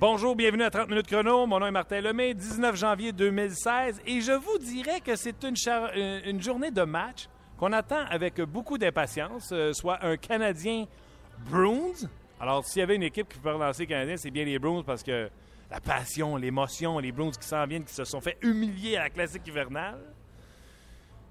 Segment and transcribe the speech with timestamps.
[0.00, 1.46] Bonjour, bienvenue à 30 minutes chrono.
[1.46, 4.00] Mon nom est Martin Lemay, 19 janvier 2016.
[4.06, 7.28] Et je vous dirais que c'est euh, une journée de match
[7.58, 10.86] qu'on attend avec beaucoup d'impatience, euh, soit un Canadien
[11.50, 12.08] Bruins.
[12.40, 14.82] Alors, s'il y avait une équipe qui peut relancer les Canadiens, c'est bien les Bruins
[14.82, 15.28] parce que
[15.70, 19.10] la passion, l'émotion, les Bruins qui s'en viennent, qui se sont fait humilier à la
[19.10, 20.00] classique hivernale.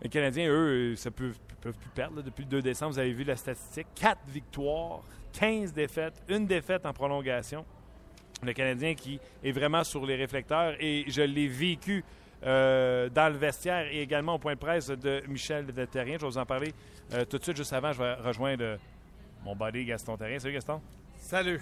[0.04, 2.22] Les Canadiens, eux, ça peut, peuvent plus perdre.
[2.22, 3.88] Depuis le 2 décembre, vous avez vu la statistique.
[3.96, 5.02] 4 victoires,
[5.34, 7.66] 15 défaites, une défaite en prolongation.
[8.42, 12.04] Le Canadien qui est vraiment sur les réflecteurs et je l'ai vécu
[12.44, 16.16] euh, dans le vestiaire et également au point de presse de Michel Terrien.
[16.16, 16.74] Je vais vous en parler
[17.14, 17.58] euh, tout de suite.
[17.58, 18.78] Juste avant, je vais rejoindre euh,
[19.44, 20.40] mon buddy Gaston Terrien.
[20.40, 20.82] Salut Gaston.
[21.18, 21.62] Salut.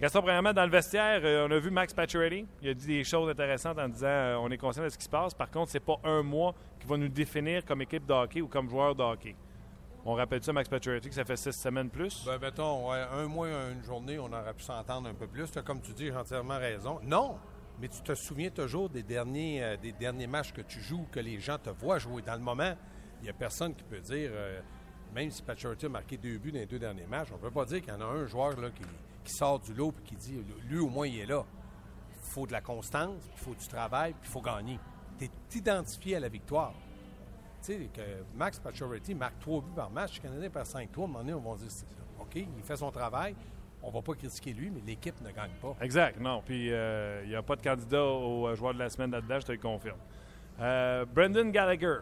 [0.00, 2.46] Gaston, premièrement, dans le vestiaire, on a vu Max Pacioretty.
[2.62, 5.04] Il a dit des choses intéressantes en disant euh, on est conscient de ce qui
[5.04, 5.34] se passe.
[5.34, 8.46] Par contre, c'est pas un mois qui va nous définir comme équipe de hockey ou
[8.46, 9.34] comme joueur de hockey.
[10.10, 12.24] On rappelle ça, Max Pacioretty, que ça fait six semaines plus?
[12.24, 15.50] Ben, mettons, un mois, une journée, on aurait pu s'entendre un peu plus.
[15.62, 16.98] Comme tu dis, j'ai entièrement raison.
[17.02, 17.36] Non,
[17.78, 21.20] mais tu te souviens toujours des derniers, euh, des derniers matchs que tu joues, que
[21.20, 22.22] les gens te voient jouer.
[22.22, 22.72] Dans le moment,
[23.20, 24.62] il n'y a personne qui peut dire, euh,
[25.14, 27.50] même si Pacioretty a marqué deux buts dans les deux derniers matchs, on ne peut
[27.50, 28.54] pas dire qu'il y en a un joueur
[29.24, 31.44] qui, sort du lot et qui dit, lui au moins, il est là.
[32.14, 34.80] Il faut de la constance, il faut du travail, puis il faut gagner.
[35.18, 36.72] Tu es identifié à la victoire.
[37.62, 37.90] Tu sais,
[38.34, 41.34] Max Pacioretty marque trois buts par match, le Canadien perd 5-3, à un moment donné,
[41.34, 41.68] on va dire,
[42.20, 43.34] OK, il fait son travail,
[43.82, 45.76] on va pas critiquer lui, mais l'équipe ne gagne pas.
[45.80, 46.42] Exact, non.
[46.44, 49.40] Puis euh, il n'y a pas de candidat au euh, joueur de la semaine là-dedans,
[49.40, 49.98] je te le confirme.
[50.60, 51.98] Euh, Brendan Gallagher,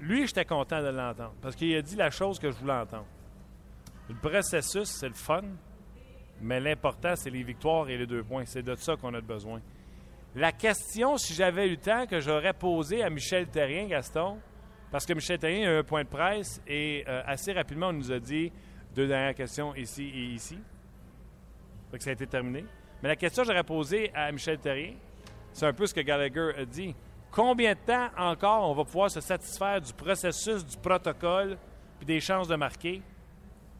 [0.00, 3.06] lui, j'étais content de l'entendre parce qu'il a dit la chose que je voulais entendre.
[4.08, 5.42] Le processus, c'est le fun,
[6.40, 8.44] mais l'important, c'est les victoires et les deux points.
[8.44, 9.60] C'est de ça qu'on a besoin.
[10.34, 14.38] La question, si j'avais eu le temps, que j'aurais posée à Michel Terrien, Gaston,
[14.92, 17.94] parce que Michel Terrien a eu un point de presse et euh, assez rapidement, on
[17.94, 18.52] nous a dit
[18.94, 20.58] deux dernières questions ici et ici.
[21.90, 22.64] Que ça a été terminé.
[23.02, 24.92] Mais la question que j'aurais posée à Michel Terrien,
[25.52, 26.94] c'est un peu ce que Gallagher a dit.
[27.30, 31.56] Combien de temps encore on va pouvoir se satisfaire du processus, du protocole,
[31.98, 33.00] puis des chances de marquer?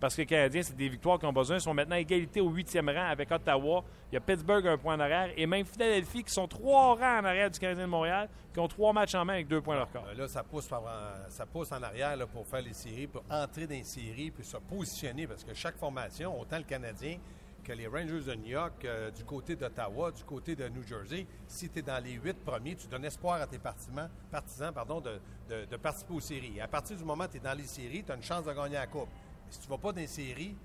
[0.02, 1.58] Parce que les Canadiens, c'est des victoires qu'ils ont besoin.
[1.58, 3.84] Ils sont maintenant à égalité au huitième rang avec Ottawa.
[4.10, 5.30] Il y a Pittsburgh un point en arrière.
[5.36, 8.66] Et même Philadelphie, qui sont trois rangs en arrière du Canadien de Montréal, qui ont
[8.66, 10.04] trois matchs en main avec deux points leur corps.
[10.08, 10.82] Euh, Là, ça pousse, par-
[11.28, 14.44] ça pousse en arrière là, pour faire les séries, pour entrer dans les séries, puis
[14.44, 17.18] se positionner, parce que chaque formation, autant le Canadien
[17.62, 21.28] que les Rangers de New York, euh, du côté d'Ottawa, du côté de New Jersey,
[21.46, 25.00] si tu es dans les huit premiers, tu donnes espoir à tes partisans, partisans pardon,
[25.00, 26.54] de, de- de participer aux séries.
[26.56, 28.44] Et à partir du moment où tu es dans les séries, tu as une chance
[28.44, 29.08] de gagner la Coupe.
[29.52, 30.56] Si tu ne vas pas dans les séries,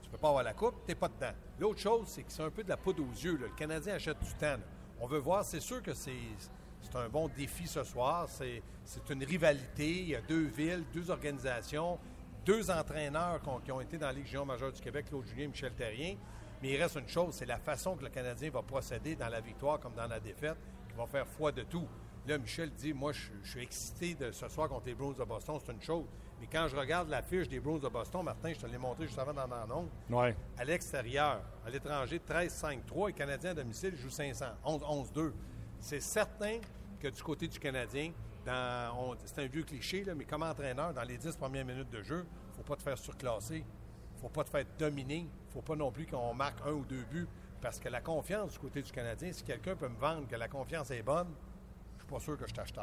[0.00, 1.32] tu peux pas avoir la coupe, tu n'es pas dedans.
[1.58, 3.36] L'autre chose, c'est que c'est un peu de la poudre aux yeux.
[3.36, 4.58] Le Canadien achète du temps.
[5.00, 6.14] On veut voir, c'est sûr que c'est
[6.94, 8.28] un bon défi ce soir.
[8.28, 8.62] C'est
[9.10, 9.90] une rivalité.
[9.90, 11.98] Il y a deux villes, deux organisations,
[12.46, 15.72] deux entraîneurs qui ont, été dans la Ligue majeure du Québec, Claude Julien et Michel
[15.72, 16.14] Terrien.
[16.62, 19.40] Mais il reste une chose, c'est la façon que le Canadien va procéder dans la
[19.40, 20.58] victoire comme dans la défaite,
[20.88, 21.88] qui va faire foi de tout.
[22.28, 25.24] Là, Michel dit, moi, je, je suis excité de ce soir contre les Bruins de
[25.24, 26.04] Boston, c'est une chose.
[26.38, 29.06] Mais quand je regarde la fiche des Bruins de Boston, Martin, je te l'ai montré
[29.06, 29.66] juste avant dans ma
[30.10, 30.36] Ouais.
[30.58, 33.08] à l'extérieur, à l'étranger, 13-5-3.
[33.08, 35.32] Et Canadien à domicile joue 500, 11-11-2.
[35.80, 36.58] C'est certain
[37.00, 38.12] que du côté du Canadien,
[39.24, 42.26] c'est un vieux cliché, là, mais comme entraîneur, dans les 10 premières minutes de jeu,
[42.26, 43.56] il ne faut pas te faire surclasser.
[43.56, 45.20] Il ne faut pas te faire dominer.
[45.20, 47.26] Il ne faut pas non plus qu'on marque un ou deux buts.
[47.62, 50.46] Parce que la confiance du côté du Canadien, si quelqu'un peut me vendre que la
[50.46, 51.28] confiance est bonne,
[52.08, 52.78] suis pas sûr que je t'achète.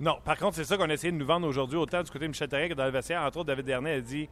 [0.00, 2.24] Non, par contre, c'est ça qu'on a essayé de nous vendre aujourd'hui, autant du côté
[2.24, 3.22] de Michel Terrien que dans le vestiaire.
[3.22, 4.28] Entre autres, David Dernier a dit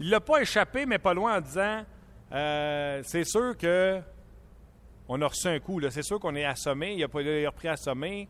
[0.00, 1.84] il l'a pas échappé, mais pas loin en disant
[2.32, 4.00] euh, c'est sûr que
[5.08, 5.78] on a reçu un coup.
[5.78, 5.90] là.
[5.90, 6.94] C'est sûr qu'on est assommé.
[6.94, 8.28] Il a, pas, il a repris assommé.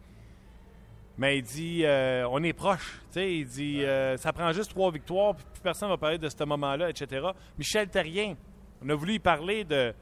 [1.16, 3.00] Mais il dit euh, on est proche.
[3.16, 6.44] Il dit euh, ça prend juste trois victoires, puis plus personne va parler de ce
[6.44, 7.26] moment-là, etc.
[7.58, 8.36] Michel Terrien,
[8.84, 9.74] on a voulu y parler de.
[9.74, 9.94] euh,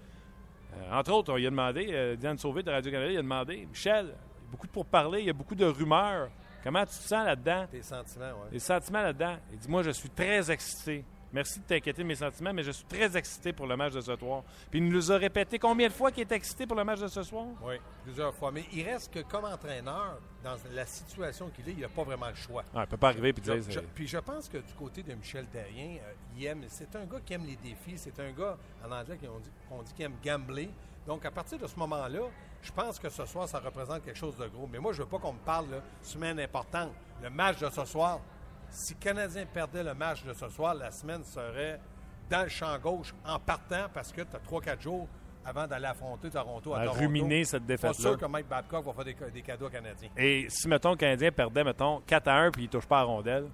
[0.93, 4.15] entre autres, on lui a demandé, Diane Sauvé de Radio-Canada, il a demandé Michel,
[4.51, 6.31] beaucoup de pourparlers, il y a beaucoup de rumeurs.
[6.63, 7.67] Comment tu te sens là-dedans?
[7.71, 8.49] Tes sentiments, oui.
[8.53, 9.37] Les sentiments là-dedans?
[9.53, 11.05] Il dit Moi, je suis très excité.
[11.37, 14.01] Merci de t'inquiéter de mes sentiments, mais je suis très excité pour le match de
[14.01, 14.43] ce soir.
[14.71, 17.09] Puis il nous a répété combien de fois qu'il est excité pour le match de
[17.09, 17.45] ce soir?
[17.63, 17.75] Oui,
[18.05, 18.51] plusieurs fois.
[18.51, 22.31] Mais il reste que comme entraîneur, dans la situation qu'il est, il n'a pas vraiment
[22.31, 22.65] le choix.
[22.75, 23.57] Ah, il peut pas arriver et dire.
[23.69, 26.65] Je- puis je pense que du côté de Michel Terrien, euh, il aime.
[26.69, 27.99] C'est un gars qui aime les défis.
[27.99, 30.71] C'est un gars, en anglais, qu'on dit, qu'on dit qu'il aime gambler.
[31.07, 32.23] Donc, à partir de ce moment-là,
[32.63, 34.67] je pense que ce soir, ça représente quelque chose de gros.
[34.73, 36.93] Mais moi, je veux pas qu'on me parle, là, semaine importante.
[37.23, 38.21] Le match de ce soir,
[38.71, 41.81] si le Canadien perdait le match de ce soir, la semaine serait
[42.29, 45.07] dans le champ gauche en partant parce que tu as 3-4 jours
[45.45, 47.01] avant d'aller affronter Toronto à, À Toronto.
[47.01, 47.95] ruminer cette défaite-là.
[48.11, 50.09] sûr que Mike Babcock va faire des, des cadeaux aux Canadiens.
[50.17, 53.01] Et si, mettons, le Canadien perdait, mettons, 4 à 1 puis il touche pas à
[53.03, 53.49] la rondelle,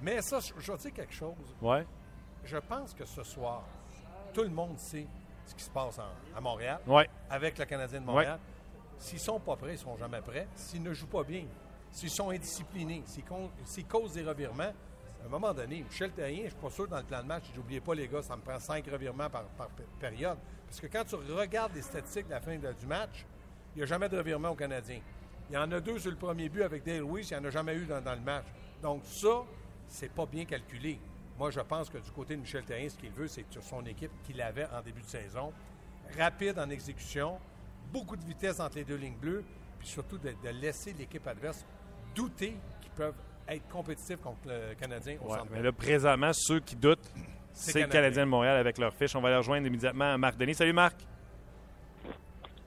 [0.00, 1.34] Mais ça, je je dire quelque chose.
[1.60, 1.86] ouais.
[2.44, 3.64] Je pense que ce soir,
[4.32, 5.06] tout le monde sait
[5.44, 7.08] ce qui se passe à Montréal ouais.
[7.28, 8.38] avec le Canadien de Montréal.
[8.98, 10.46] S'ils ne sont pas prêts, ils ne sont jamais prêts.
[10.54, 11.44] S'ils ne jouent pas bien,
[11.92, 13.02] s'ils sont indisciplinés,
[13.64, 14.72] s'ils causent des revirements,
[15.22, 17.26] à un moment donné, Michel Terrien, je ne suis pas sûr dans le plan de
[17.26, 19.44] match, n'oubliez pas les gars, ça me prend cinq revirements par,
[19.98, 20.38] période.
[20.66, 23.24] Parce que quand tu regardes les statistiques de la fin du match,
[23.74, 25.00] il n'y a jamais de revirement au Canadien.
[25.50, 27.44] Il y en a deux sur le premier but avec Dale Lewis, il n'y en
[27.44, 28.46] a jamais eu dans, le match.
[28.82, 29.44] Donc ça,
[29.88, 30.98] c'est pas bien calculé.
[31.38, 33.84] Moi, je pense que du côté de Michel Terrien, ce qu'il veut, c'est que son
[33.84, 35.52] équipe qu'il avait en début de saison,
[36.18, 37.38] rapide en exécution,
[37.92, 39.44] beaucoup de vitesse entre les deux lignes bleues,
[39.78, 41.64] puis surtout de, laisser l'équipe adverse
[42.16, 43.14] douter qu'ils peuvent
[43.48, 45.46] être compétitifs contre le Canadien au centre.
[45.52, 47.12] Mais là, présentement, ceux qui doutent,
[47.52, 49.14] c'est le Canadien de Montréal avec leur fiche.
[49.14, 50.54] On va les rejoindre immédiatement Marc Denis.
[50.54, 50.96] Salut Marc.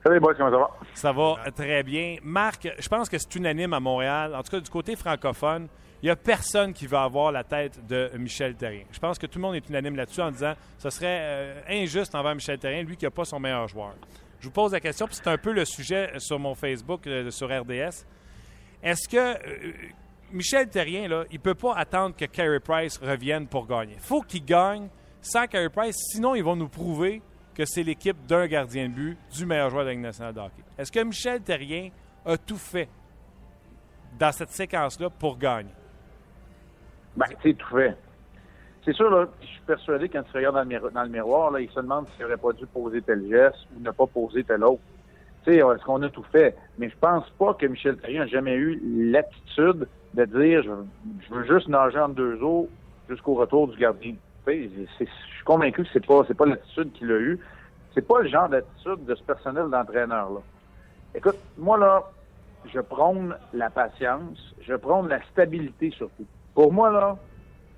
[0.02, 0.70] Salut boys, comment ça va?
[0.94, 2.16] Ça va très bien.
[2.22, 4.34] Marc, je pense que c'est unanime à Montréal.
[4.34, 5.68] En tout cas, du côté francophone,
[6.02, 8.84] il n'y a personne qui va avoir la tête de Michel Terrien.
[8.90, 11.60] Je pense que tout le monde est unanime là-dessus en disant que ce serait euh,
[11.68, 13.92] injuste envers Michel Terrien, lui qui n'a pas son meilleur joueur.
[14.38, 17.30] Je vous pose la question, puis c'est un peu le sujet sur mon Facebook, euh,
[17.30, 18.06] sur RDS.
[18.82, 19.72] Est-ce que euh,
[20.32, 23.94] Michel Terrien, il ne peut pas attendre que Carey Price revienne pour gagner?
[23.94, 24.88] Il faut qu'il gagne
[25.20, 27.20] sans Carey Price, sinon ils vont nous prouver
[27.54, 30.40] que c'est l'équipe d'un gardien de but, du meilleur joueur de la Ligue nationale de
[30.40, 30.62] hockey.
[30.78, 31.90] Est-ce que Michel Terrien
[32.24, 32.88] a tout fait
[34.18, 35.74] dans cette séquence-là pour gagner?
[37.16, 37.96] Ben, tu tout fait.
[38.84, 40.54] C'est sûr, là, je suis persuadé quand tu regardes
[40.94, 43.90] dans le, miroir, il se demande s'il n'aurait pas dû poser tel geste ou ne
[43.90, 44.80] pas poser tel autre.
[45.44, 46.56] Tu sais, est-ce qu'on a tout fait?
[46.78, 51.44] Mais je pense pas que Michel Terrien a jamais eu l'attitude de dire je, veux
[51.44, 52.68] juste nager entre deux eaux
[53.08, 54.14] jusqu'au retour du gardien.
[54.46, 57.38] je suis convaincu que c'est pas c'est pas l'attitude qu'il a eue.
[57.94, 60.40] C'est pas le genre d'attitude de ce personnel d'entraîneur-là.
[61.14, 62.04] Écoute, moi là,
[62.72, 66.26] je prône la patience, je prône la stabilité surtout.
[66.54, 67.16] Pour moi, là,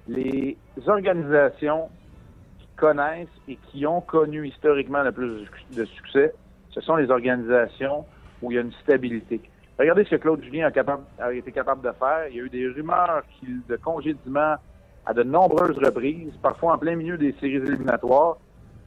[0.08, 0.56] les
[0.86, 1.88] organisations
[2.58, 6.34] qui connaissent et qui ont connu historiquement le plus de succès,
[6.72, 8.04] ce sont les organisations
[8.40, 9.40] où il y a une stabilité.
[9.78, 10.68] Regardez ce que Claude Julien
[11.18, 12.26] a, été capable de faire.
[12.30, 14.56] Il y a eu des rumeurs de congédiement
[15.06, 18.36] à de nombreuses reprises, parfois en plein milieu des séries éliminatoires.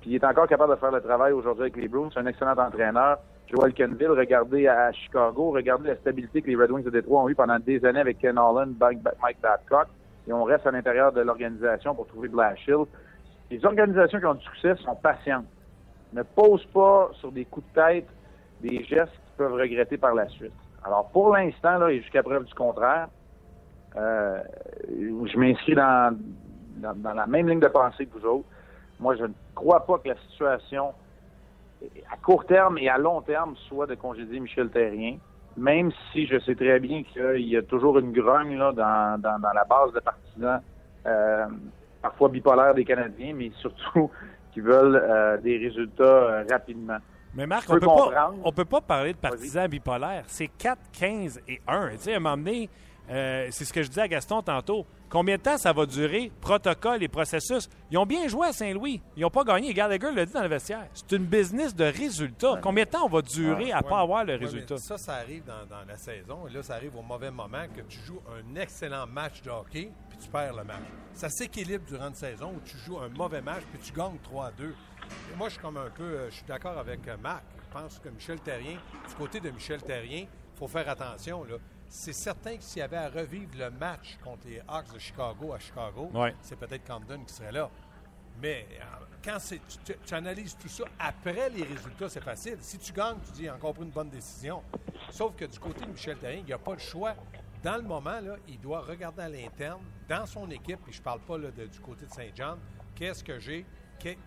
[0.01, 2.09] Puis il est encore capable de faire le travail aujourd'hui avec les Bruins.
[2.13, 3.17] C'est un excellent entraîneur.
[3.47, 7.29] Joel Kenville, regardez à Chicago, regardez la stabilité que les Red Wings de Détroit ont
[7.29, 9.01] eu pendant des années avec Ken Holland, Mike
[9.41, 9.87] Babcock
[10.27, 12.85] et on reste à l'intérieur de l'organisation pour trouver Blashill.
[13.51, 15.45] Les organisations qui ont du succès sont patientes.
[16.15, 18.07] Ne posent pas sur des coups de tête
[18.61, 20.53] des gestes qu'ils peuvent regretter par la suite.
[20.83, 23.09] Alors, pour l'instant, là, et jusqu'à preuve du contraire,
[23.97, 24.39] euh,
[24.89, 26.17] je m'inscris dans,
[26.77, 28.47] dans, la même ligne de pensée que vous autres.
[28.99, 30.93] Moi, je ne crois pas que la situation,
[32.11, 35.17] à court terme et à long terme, soit de congédier Michel Terrien
[35.57, 39.53] même si je sais très bien qu'il y a toujours une grogne là, dans, dans,
[39.53, 40.61] la base de partisans,
[41.05, 41.45] euh,
[42.01, 44.11] parfois bipolaires des Canadiens, mais surtout
[44.55, 46.97] qui veulent euh, des résultats euh, rapidement.
[47.35, 50.23] Mais Marc, on ne peut, pas, peut pas parler de partisans bipolaires.
[50.27, 51.89] C'est 4, 15 et 1.
[51.89, 52.69] Tu sais, à un moment donné,
[53.07, 54.85] c'est ce que je disais à Gaston tantôt.
[55.09, 57.69] Combien de temps ça va durer, protocole et processus?
[57.91, 59.01] Ils ont bien joué à Saint-Louis.
[59.15, 59.73] Ils n'ont pas gagné.
[59.73, 60.87] Gallagher l'a dit dans le vestiaire.
[60.93, 62.59] C'est une business de résultats.
[62.61, 64.77] Combien de temps on va durer à ne pas avoir le résultat?
[64.77, 66.47] Ça, ça arrive dans, la saison.
[66.47, 69.91] Et là, ça arrive au mauvais moment que tu joues un excellent match de hockey
[70.09, 70.83] puis tu perds le match.
[71.13, 74.47] Ça s'équilibre durant la saison où tu joues un mauvais match puis tu gagnes 3
[74.47, 74.75] à 2.
[75.37, 76.03] moi, je suis comme un peu...
[76.03, 77.43] Euh, je suis d'accord avec euh, Marc.
[77.69, 78.77] Je pense que Michel Terrien,
[79.07, 81.43] du côté de Michel Terrien, il faut faire attention.
[81.43, 81.55] Là
[81.95, 85.53] c'est certain que s'il y avait à revivre le match contre les Hawks de Chicago
[85.53, 86.11] à Chicago,
[86.41, 87.69] c'est peut-être Camden qui serait là.
[88.41, 88.83] Mais euh,
[89.23, 89.37] quand
[90.05, 92.57] tu, analyses tout ça après les résultats, c'est facile.
[92.59, 94.61] Si tu gagnes, tu dis encore pris une bonne décision.
[95.09, 97.15] Sauf que du côté de Michel Terrien, il n'y a pas le choix.
[97.63, 101.03] Dans le moment, là, il doit regarder à l'interne, dans son équipe, et je ne
[101.03, 102.57] parle pas du côté de Saint-Jean,
[102.93, 103.65] qu'est-ce que j'ai,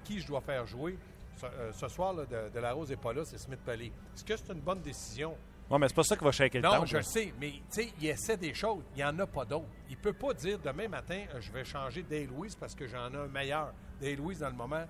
[0.05, 0.99] qui je dois faire jouer.
[1.37, 3.93] Ce, euh, soir, de, la Rose n'est pas là, c'est Smith Pelly.
[4.15, 5.37] Est-ce que c'est une bonne décision?
[5.71, 7.61] Non, mais c'est pas ça qui va shaker le Non, je le sais, mais tu
[7.69, 8.83] sais, il essaie des choses.
[8.95, 9.69] Il n'y en a pas d'autres.
[9.91, 13.13] Il peut pas dire demain matin, euh, je vais changer Dale Louise parce que j'en
[13.13, 13.75] ai un meilleur.
[14.01, 14.85] Dale Louise, dans le moment,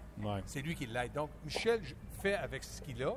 [0.47, 1.13] c'est lui qui l'aide.
[1.13, 1.83] Donc, Michel
[2.23, 3.15] fait avec ce qu'il a.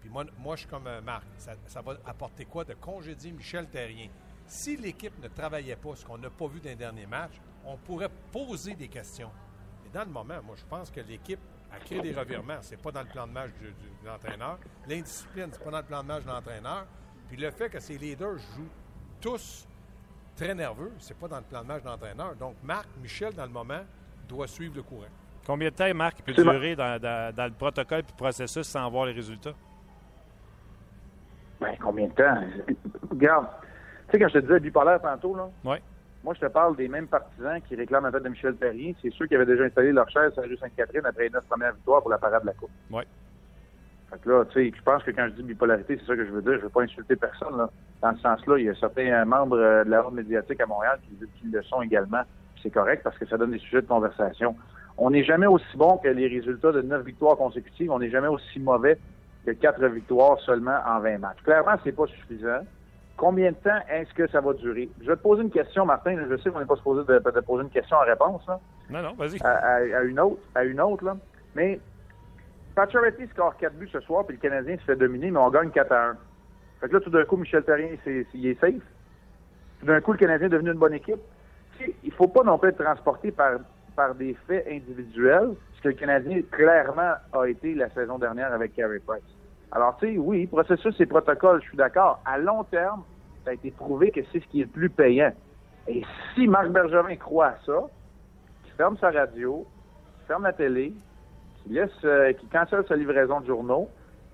[0.00, 1.26] Puis moi, moi, je suis comme euh, Marc.
[1.36, 4.08] Ça, va apporter quoi de congédier Michel Terrien?
[4.46, 7.76] Si l'équipe ne travaillait pas, ce qu'on n'a pas vu dans les derniers matchs, on
[7.76, 9.30] pourrait poser des questions.
[9.84, 11.40] Mais dans le moment, moi, je pense que l'équipe
[11.84, 12.58] créé des revirements.
[12.60, 14.58] C'est pas dans le plan de match de l'entraîneur.
[14.88, 16.86] L'indiscipline, c'est pas dans le plan de match de l'entraîneur.
[17.28, 18.70] Puis le fait que ces leaders jouent
[19.20, 19.66] tous
[20.36, 22.34] très nerveux, c'est pas dans le plan de match de l'entraîneur.
[22.36, 23.80] Donc, Marc, Michel, dans le moment,
[24.28, 25.08] doit suivre le courant.
[25.46, 29.12] Combien de temps, Marc, peut durer dans, le protocole et le processus sans voir les
[29.12, 29.54] résultats?
[31.60, 32.40] Ben, combien de temps?
[33.10, 33.46] Regarde,
[34.08, 35.80] tu sais, quand je te disais bipolaire tantôt, là, ouais.
[36.26, 38.96] Moi, je te parle des mêmes partisans qui réclament la tête de Michel Perrier.
[39.00, 41.44] C'est ceux qui avaient déjà installé leur chaise à la rue Sainte-Catherine après les neuf
[41.44, 42.70] premières victoires pour la parade de la Coupe.
[42.90, 43.04] Ouais.
[44.10, 46.26] Fait que là, tu sais, je pense que quand je dis bipolarité, c'est ça que
[46.26, 46.54] je veux dire.
[46.54, 47.70] Je veux pas insulter personne, là.
[48.02, 50.98] Dans ce sens-là, il y a certains membres euh, de la horde médiatique à Montréal
[51.06, 52.22] qui, qui le sont également.
[52.60, 54.56] C'est correct parce que ça donne des sujets de conversation.
[54.98, 57.92] On n'est jamais aussi bon que les résultats de neuf victoires consécutives.
[57.92, 58.98] On n'est jamais aussi mauvais
[59.46, 61.42] que quatre victoires seulement en 20 matchs.
[61.44, 62.66] Clairement, c'est pas suffisant.
[63.16, 64.90] Combien de temps est-ce que ça va durer?
[65.00, 66.16] Je vais te poser une question, Martin.
[66.28, 68.46] Je sais qu'on n'est pas supposé de, de, poser une question en réponse.
[68.46, 69.40] Là, non, non, vas-y.
[69.42, 71.16] À, à, à, une autre, à une autre, là.
[71.54, 71.80] Mais
[72.74, 75.70] Pacioretty score 4 buts ce soir, puis le Canadien se fait dominer, mais on gagne
[75.70, 76.16] 4 à 1.
[76.80, 78.74] Fait que là, tout d'un coup, Michel Terrien, c'est, il est safe.
[79.80, 81.20] Tout d'un coup, le Canadien est devenu une bonne équipe.
[82.04, 83.60] Il faut pas non plus être transporté par,
[83.96, 88.74] par des faits individuels, ce que le Canadien, clairement, a été la saison dernière avec
[88.74, 89.22] Carey Price.
[89.72, 92.20] Alors, tu sais, oui, processus et protocole, je suis d'accord.
[92.24, 93.02] À long terme,
[93.44, 95.32] ça a été prouvé que c'est ce qui est le plus payant.
[95.88, 96.02] Et
[96.34, 97.80] si Marc Bergevin croit à ça,
[98.64, 99.66] qu'il ferme sa radio,
[100.18, 100.92] qu'il ferme la télé,
[101.62, 103.88] qu'il laisse, euh, qu'il cancelle sa livraison de journaux,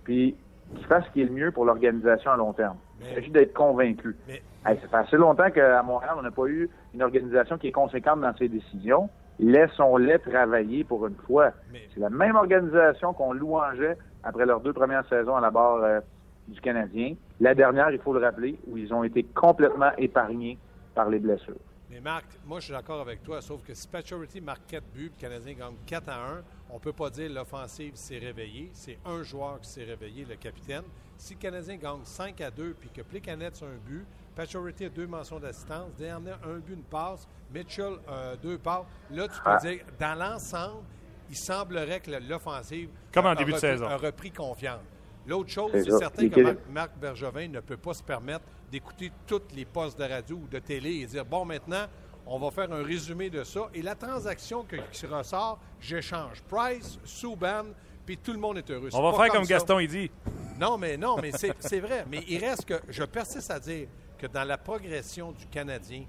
[0.05, 0.37] puis
[0.75, 2.77] qu'il fasse ce qui est le mieux pour l'organisation à long terme.
[3.01, 4.17] Mais, Il s'agit d'être convaincu.
[4.27, 7.69] Mais, hey, ça fait assez longtemps qu'à Montréal, on n'a pas eu une organisation qui
[7.69, 9.11] est conséquente dans ses décisions.
[9.39, 11.51] Laissons-les travailler pour une fois.
[11.95, 16.01] C'est la même organisation qu'on louangeait après leurs deux premières saisons à la barre euh,
[16.49, 17.15] du Canadien.
[17.41, 20.59] La dernière, il faut le rappeler, où ils ont été complètement épargnés
[20.95, 21.57] par les blessures.
[21.91, 25.13] Mais Marc, moi je suis d'accord avec toi, sauf que si Pacioretty marque 4 buts,
[25.15, 28.71] le Canadien gagne 4 à 1, on ne peut pas dire l'offensive s'est réveillée.
[28.73, 30.85] C'est un joueur qui s'est réveillé, le capitaine.
[31.19, 34.89] Si le Canadien gagne 5 à 2 puis que Plekanec a un but, Pacioretty a
[34.89, 39.51] deux mentions d'assistance, Dernier un but, une passe, Mitchell euh, deux passes, là tu peux
[39.51, 39.59] Ah.
[39.59, 40.85] dire, dans l'ensemble,
[41.31, 43.87] il semblerait que l'offensive Comme en a- a début de repris- saison.
[43.87, 44.81] a repris confiance.
[45.27, 49.53] L'autre chose, C'est certain que Marc, Marc Bergevin ne peut pas se permettre d'écouter toutes
[49.55, 51.87] les postes de radio ou de télé et dire bon, maintenant,
[52.27, 53.69] on va faire un résumé de ça.
[53.75, 57.67] Et la transaction que- qui ressort, j'échange Price, Souban,
[58.05, 58.89] puis tout le monde est heureux.
[58.93, 59.51] On va pas faire comme ça.
[59.55, 60.11] Gaston, il dit.
[60.59, 62.05] Non, mais non, mais c'est c'est vrai.
[62.11, 63.87] Mais il reste que je persiste à dire
[64.19, 66.05] que dans la progression du Canadien,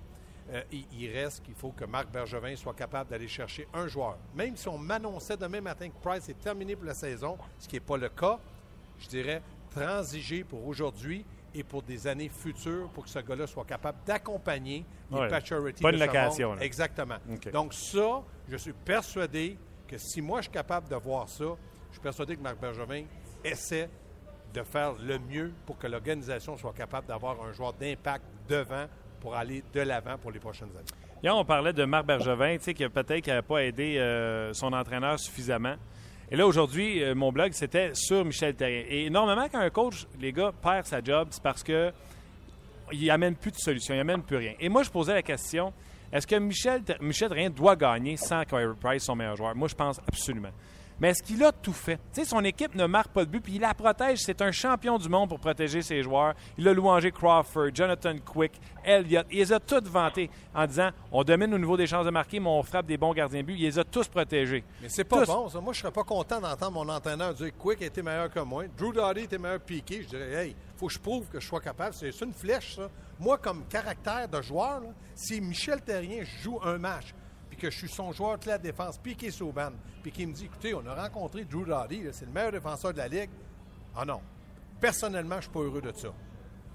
[0.53, 4.17] euh, il, il reste qu'il faut que Marc Bergevin soit capable d'aller chercher un joueur.
[4.35, 7.75] Même si on m'annonçait demain matin que Price est terminé pour la saison, ce qui
[7.75, 8.39] n'est pas le cas,
[8.99, 9.41] je dirais
[9.71, 14.85] transiger pour aujourd'hui et pour des années futures pour que ce gars-là soit capable d'accompagner
[15.11, 15.29] les Ouais.
[15.81, 16.57] Pas de location.
[16.59, 17.17] Exactement.
[17.51, 19.57] Donc ça, je suis persuadé
[19.87, 21.45] que si moi je suis capable de voir ça,
[21.89, 23.05] je suis persuadé que Marc Bergevin
[23.43, 23.89] essaie
[24.53, 28.85] de faire le mieux pour que l'organisation soit capable d'avoir un joueur d'impact devant
[29.23, 31.29] pour aller de l'avant pour les prochaines années.
[31.31, 35.17] On parlait de Marc Bergevin, tu sais, qui peut-être n'avait pas aidé euh, son entraîneur
[35.17, 35.75] suffisamment.
[36.29, 38.83] Et là, aujourd'hui, euh, mon blog, c'était sur Michel Terrien.
[38.89, 41.93] Et normalement, quand un coach, les gars, perd sa job, c'est parce que
[42.91, 44.53] il amène plus de solution, il amène plus rien.
[44.59, 45.71] Et moi, je posais la question,
[46.11, 49.55] est-ce que Michel, Michel Terrien doit gagner sans Kyrie Price, son meilleur joueur?
[49.55, 50.51] Moi, je pense absolument.
[51.03, 51.97] Mais est-ce qu'il a tout fait?
[52.13, 54.19] Tu sais, son équipe ne marque pas de but, puis il la protège.
[54.19, 56.33] C'est un champion du monde pour protéger ses joueurs.
[56.57, 58.53] Il a louangé Crawford, Jonathan Quick,
[58.85, 59.27] Elliott.
[59.29, 62.39] Il les a tous vantés en disant on domine au niveau des chances de marquer,
[62.39, 63.55] mais on frappe des bons gardiens de but.
[63.55, 64.63] Il les a tous protégés.
[64.81, 65.27] Mais c'est pas Tous.
[65.33, 65.59] bon, ça.
[65.59, 68.63] Moi, je serais pas content d'entendre mon entraîneur dire Quick était meilleur que moi.
[68.77, 70.03] Drew Doughty était meilleur que Piqué.
[70.03, 71.93] Je dirais, hey, faut que je prouve que je sois capable.
[71.95, 72.87] C'est c'est une flèche, ça.
[73.19, 77.13] Moi, comme caractère de joueur, là, si Michel Terrien joue un match,
[77.53, 80.33] puis que je suis son joueur clé à la défense, Piqué Sauban, puis qu'il me
[80.33, 83.29] dit, écoutez, on a rencontré Drew Doughty, c'est le meilleur défenseur de la Ligue.
[83.95, 84.21] Ah non.
[84.81, 86.07] Personnellement, je suis pas heureux de ça.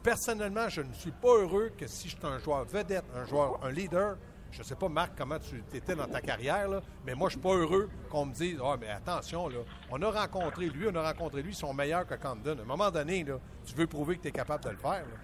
[0.04, 3.58] Personnellement, je ne suis pas heureux que si je suis un joueur vedette, un joueur,
[3.64, 4.18] un leader,
[4.52, 7.36] je ne sais pas, Marc, comment tu étais dans ta carrière, là, mais moi, je
[7.36, 9.58] ne suis pas heureux qu'on me dise Ah, mais attention, là,
[9.90, 12.60] on a rencontré lui, on a rencontré lui, ils sont meilleurs que Camden.
[12.60, 14.92] À un moment donné, là, tu veux prouver que tu es capable de le faire.
[14.92, 15.18] là.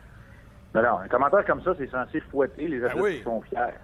[0.74, 3.18] Mais non, un commentaire comme ça, c'est censé fouetter les athlètes oui.
[3.18, 3.78] qui sont fiers.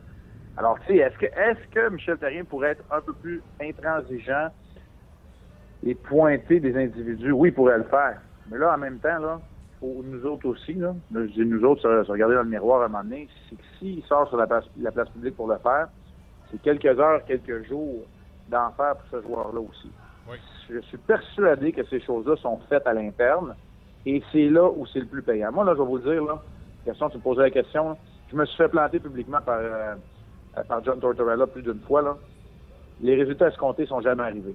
[0.61, 4.49] Alors, tu sais, est-ce que, Michel Terrien pourrait être un peu plus intransigeant
[5.83, 7.33] et pointer des individus?
[7.33, 8.21] Oui, il pourrait le faire.
[8.50, 9.40] Mais là, en même temps, là,
[9.81, 12.50] faut nous autres aussi, là, là, je dis nous autres, se, se regarder dans le
[12.50, 15.35] miroir à un moment donné, c'est que s'il sort sur la place, la place publique
[15.35, 15.88] pour le faire,
[16.50, 18.05] c'est quelques heures, quelques jours
[18.50, 19.90] d'enfer pour ce joueur-là aussi.
[20.29, 20.37] Oui.
[20.69, 23.57] Je suis persuadé que ces choses-là sont faites à l'interne
[24.05, 25.52] et c'est là où c'est le plus payant.
[25.52, 26.43] Moi, là, je vais vous le dire, là,
[26.85, 27.97] question, tu me posais la question, là,
[28.31, 29.95] je me suis fait planter publiquement par, euh,
[30.69, 32.02] par John Tortorella plus d'une fois.
[32.02, 32.16] Là.
[33.02, 34.54] Les résultats escomptés sont jamais arrivés.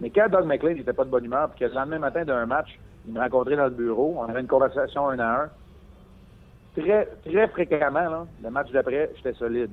[0.00, 2.46] Mais quand Doug McLean n'était pas de bonne humeur, puis que le lendemain matin d'un
[2.46, 5.50] match, il me rencontrait dans le bureau, on avait une conversation un à un,
[6.76, 9.70] très, très fréquemment, là, le match d'après, j'étais solide.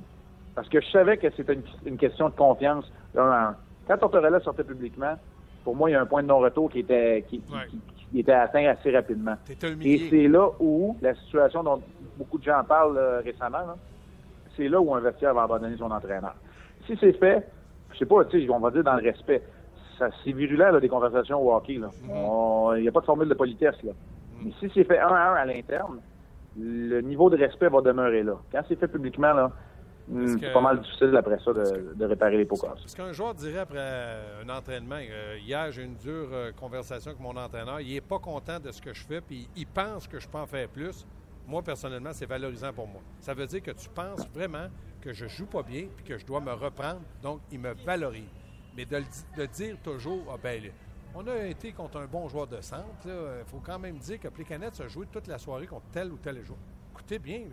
[0.55, 3.55] Parce que je savais que c'était une, une question de confiance d'un à un.
[3.87, 5.15] Quand Tortorella sortait publiquement,
[5.63, 7.67] pour moi, il y a un point de non-retour qui était, qui, qui- Ouais.
[7.69, 9.35] qui- qui était atteint assez rapidement.
[9.85, 11.81] Et c'est là où la situation dont
[12.17, 13.75] beaucoup de gens parlent euh, récemment, là,
[14.57, 16.35] c'est là où un vestiaire va abandonner son entraîneur.
[16.85, 17.47] Si c'est fait,
[17.93, 19.43] je sais pas, on va dire dans le respect.
[19.97, 21.73] c'est virulent, là, des conversations au hockey.
[21.75, 23.81] Il n'y a pas de formule de politesse.
[23.83, 23.93] Là.
[24.43, 25.99] Mais si c'est fait un à un à l'interne,
[26.59, 28.37] le niveau de respect va demeurer là.
[28.51, 29.51] Quand c'est fait publiquement, là,
[30.07, 32.81] hmm, c'est pas mal difficile après ça de, de réparer les pots cassés.
[32.81, 37.11] Parce qu'un joueur dirait après un entraînement, euh, hier j'ai eu une dure euh, conversation
[37.11, 40.07] avec mon entraîneur, il n'est pas content de ce que je fais, puis il pense
[40.07, 41.05] que je peux en faire plus.
[41.47, 43.01] Moi, personnellement, c'est valorisant pour moi.
[43.21, 44.67] Ça veut dire que tu penses vraiment
[44.99, 48.29] que je joue pas bien, puis que je dois me reprendre, donc il me valorise.
[48.75, 50.61] Mais de, dire toujours, ah ben,
[51.15, 54.27] on a été contre un bon joueur de centre, il faut quand même dire que
[54.27, 56.59] Plekanec a joué toute la soirée contre tel ou tel joueur.
[56.91, 57.43] Écoutez bien,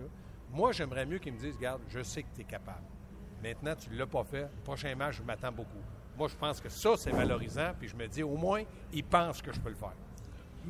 [0.51, 2.85] moi, j'aimerais mieux qu'ils me disent, regarde, je sais que tu es capable.
[3.43, 4.49] Maintenant, tu ne l'as pas fait.
[4.65, 5.83] Prochain match, je m'attends beaucoup.
[6.17, 7.73] Moi, je pense que ça, c'est valorisant.
[7.79, 9.95] Puis je me dis, au moins, ils pensent que je peux le faire.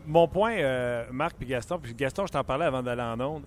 [0.07, 3.45] Mon point, euh, Marc puis Gaston, puis Gaston, je t'en parlais avant d'aller en onde.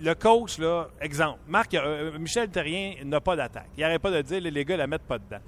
[0.00, 3.68] Le coach, là, exemple, Marc, euh, Michel Terrien n'a pas d'attaque.
[3.76, 5.40] Il n'arrête pas de dire, les gars, la mettent pas dedans.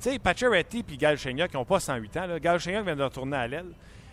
[0.00, 2.26] Tu sais, Pacioretty puis Gal Chenyok, qui n'ont pas 108 ans.
[2.26, 2.38] Là.
[2.40, 3.72] Gal Chenyok vient de retourner à l'aile.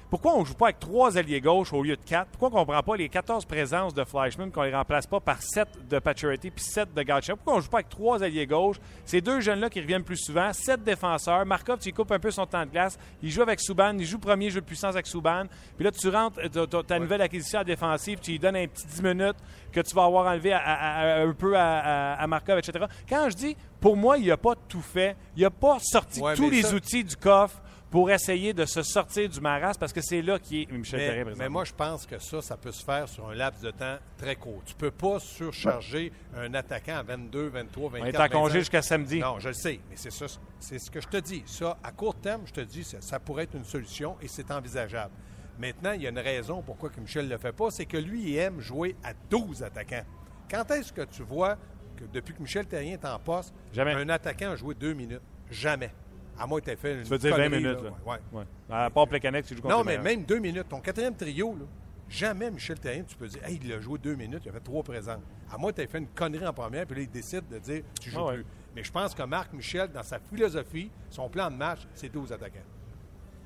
[0.10, 2.30] Pourquoi on ne joue pas avec trois alliés gauche au lieu de quatre?
[2.32, 5.38] Pourquoi on ne prend pas les 14 présences de Fleischmann, qu'on les remplace pas par
[5.40, 7.38] 7 de Pacioretty puis 7 de Galchenyuk?
[7.38, 8.78] Pourquoi on ne joue pas avec trois alliés gauche?
[9.06, 11.46] Ces deux jeunes-là qui reviennent plus souvent, 7 défenseurs.
[11.46, 12.98] Markov, tu coupes un peu son temps de glace.
[13.22, 13.94] Il joue avec Souban.
[14.00, 15.44] Il joue premier jeu de puissance avec Souban.
[15.76, 16.40] Puis là, tu rentres
[16.88, 18.18] ta, nouvelle acquisition à défensive.
[18.20, 19.38] Tu lui donnes un petit 10 minutes
[19.72, 22.86] que tu vas avoir enlevé à- à- à- un peu à, Markov, etc.
[23.08, 25.16] Quand je dis, pour moi, il n'a pas tout fait.
[25.38, 28.84] Il n'a pas sorti Ouais, tous les ça- outils du coffre pour essayer de se
[28.84, 31.74] sortir du maras parce que c'est là qui est Michel Terrien Mais, mais moi, je
[31.74, 34.62] pense que ça, ça peut se faire sur un laps de temps très court.
[34.66, 38.60] Tu peux pas surcharger un attaquant à 22, 23, 24, On est en congé 25.
[38.60, 39.20] jusqu'à samedi.
[39.20, 40.26] Non, je le sais, mais c'est ça,
[40.60, 41.44] c'est ce que je te dis.
[41.46, 44.52] Ça, à court terme, je te dis, ça, ça pourrait être une solution et c'est
[44.52, 45.14] envisageable.
[45.58, 47.98] Maintenant, il y a une raison pourquoi que Michel ne le fait pas, c'est que
[47.98, 50.06] lui, il aime jouer à 12 attaquants.
[50.50, 51.58] Quand est-ce que tu vois
[51.98, 53.94] que depuis que Michel Terrien est en poste, Jamais.
[53.94, 55.22] un attaquant a joué deux minutes?
[55.52, 55.92] Jamais.
[56.40, 57.90] À moins que tu aies fait une Tu veux dire 20 connerie, minutes, là.
[58.06, 58.40] Ouais, ouais.
[58.40, 58.44] Ouais.
[58.70, 60.70] À part Plekanec, tu joues contre Non, mais même deux minutes.
[60.70, 61.66] Ton quatrième trio, là,
[62.08, 64.60] jamais Michel Terrien, tu peux dire, hey, il a joué deux minutes, il a fait
[64.62, 65.22] trois présents.
[65.54, 67.58] À moins que tu aies fait une connerie en première, puis là, il décide de
[67.60, 68.34] dire, tu joues Ah ouais.
[68.36, 68.46] plus.
[68.76, 72.32] Mais je pense que Marc Michel, dans sa philosophie, son plan de match, c'est 12
[72.32, 72.60] attaquants.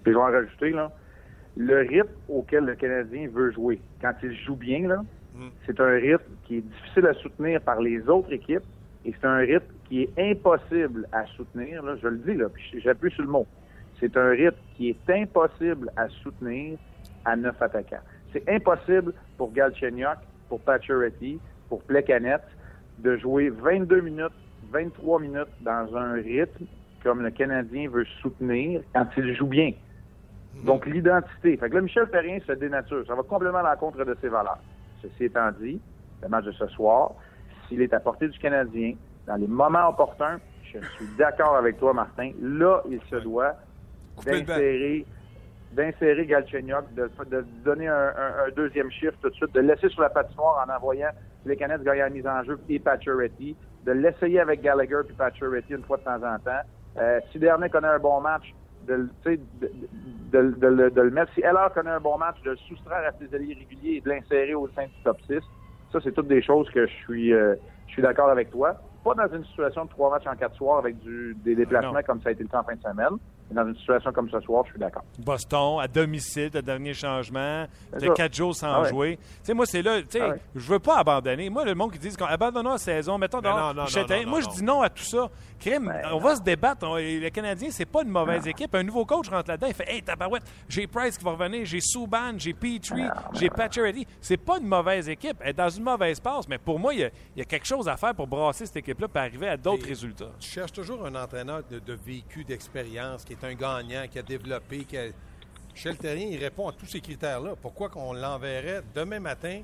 [0.03, 0.91] Puis je vais en rajouter, là.
[1.55, 5.01] Le rythme auquel le Canadien veut jouer, quand il joue bien, là,
[5.35, 5.47] Mm.
[5.65, 8.61] c'est un rythme qui est difficile à soutenir par les autres équipes
[9.03, 12.81] et c'est un rythme qui est impossible à soutenir, là, je le dis, là, puis
[12.81, 13.45] j'appuie sur le mot.
[13.99, 16.79] C'est un rythme qui est impossible à soutenir
[17.25, 18.01] à neuf attaquants.
[18.31, 20.17] C'est impossible pour Galchenyuk,
[20.49, 22.41] pour Pacioretty, pour Plekanec
[22.97, 24.33] de jouer 22 minutes,
[24.71, 26.65] 23 minutes dans un rythme
[27.03, 29.73] comme le Canadien veut soutenir quand il joue bien.
[30.65, 31.55] Donc, l'identité.
[31.57, 33.05] Fait que là, Michel Perrien se dénature.
[33.05, 34.63] Ça va complètement à l'encontre de ses valeurs.
[35.03, 35.79] Ceci étant dit,
[36.23, 37.11] le match de ce soir,
[37.67, 38.95] s'il est à portée du Canadien,
[39.27, 43.55] dans les moments opportuns, je suis d'accord avec toi, Martin, là, il se doit
[44.47, 45.05] d'insérer
[45.71, 49.89] d'insérer Galchenyuk, de, de donner un, un- un deuxième chiffre tout de suite, de laisser
[49.89, 51.09] sur la patinoire en envoyant
[51.45, 55.73] les canettes gagner la mise en jeu et Pacioretty, de l'essayer avec Gallagher puis Pacioretty
[55.73, 56.61] une fois de temps en temps.
[56.97, 59.71] Euh, si Dernier connaît un bon match, de, de, de,
[60.31, 61.33] de- de le- de le mettre.
[61.33, 64.09] Si Heller connaît un bon match, de le soustraire à ses alliés réguliers et de
[64.09, 65.39] l'insérer au sein du top 6.
[65.91, 67.55] Ça, c'est toutes des choses que je suis, euh,
[67.87, 68.75] je suis d'accord avec toi.
[69.03, 72.03] Pas dans une situation de trois matchs en quatre soirs avec du, des déplacements Non.
[72.05, 73.17] comme ça a été le cas en fin de semaine.
[73.51, 75.03] Dans une situation comme ce soir, je suis d'accord.
[75.19, 77.65] Boston, à domicile, le dernier changement,
[77.99, 78.89] de quatre jours sans Ah ouais.
[78.89, 79.17] jouer.
[79.17, 80.41] Tu sais, moi, c'est là, tu sais, Ah ouais.
[80.55, 81.49] je veux pas abandonner.
[81.49, 84.41] Moi, le monde qui dit qu'on abandonne la saison, mettons non, non, non, non, Moi,
[84.41, 85.29] je dis non à tout ça.
[85.59, 86.85] Crime, Ben on va se débattre.
[86.87, 88.73] On- le Canadien, c'est pas une mauvaise équipe.
[88.75, 91.79] Un nouveau coach rentre là-dedans, il fait Hey, tabarouette, j'ai Price qui va revenir, j'ai
[91.79, 94.05] Souban, j'ai Petrie, j'ai Pacioretty.
[94.19, 95.37] C'est pas une mauvaise équipe.
[95.41, 97.45] Elle est dans une mauvaise passe, mais pour moi, il y a, il y a
[97.45, 100.31] quelque chose à faire pour brasser cette équipe-là pour arriver à d'autres résultats.
[100.39, 104.21] Tu cherches toujours un entraîneur de, de vécu, d'expérience, qui est un gagnant, qui a
[104.23, 105.03] développé, qui a...
[105.73, 107.55] Michel Terrien, il répond à tous ces critères-là.
[107.61, 109.61] Pourquoi qu'on l'enverrait demain matin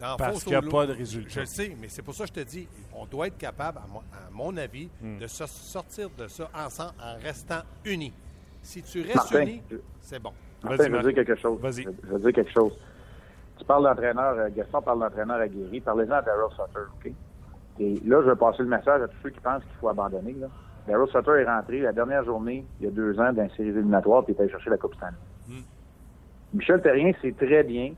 [0.00, 1.28] dans Parce qu'il y a pas de résultat.
[1.30, 3.78] Je le sais, mais c'est pour ça que je te dis, on doit être capable,
[3.78, 5.18] à mon, à mon avis, Hmm.
[5.18, 8.12] de se sortir de ça ensemble en restant unis.
[8.62, 10.32] Si tu restes Martin, unis, je- c'est bon.
[10.62, 11.60] Vas-y, Martin, je veux dire quelque chose.
[11.60, 11.82] Vas-y.
[11.84, 12.72] Je, veux dire quelque chose.
[13.58, 15.80] Tu parles d'entraîneur, euh, Gaston parle d'entraîneur aguerri.
[15.80, 17.12] Parlez-en à Daryl Sutter, OK?
[17.80, 20.32] Et là, je vais passer le message à tous ceux qui pensent qu'il faut abandonner.
[20.32, 20.48] Là.
[20.88, 23.68] Daryl Sutter est rentré la dernière journée, il y a deux ans, dans une série
[23.68, 25.12] éliminatoire, puis il est allé chercher la Coupe Stanley.
[26.54, 27.92] Michel Terrien sait très bien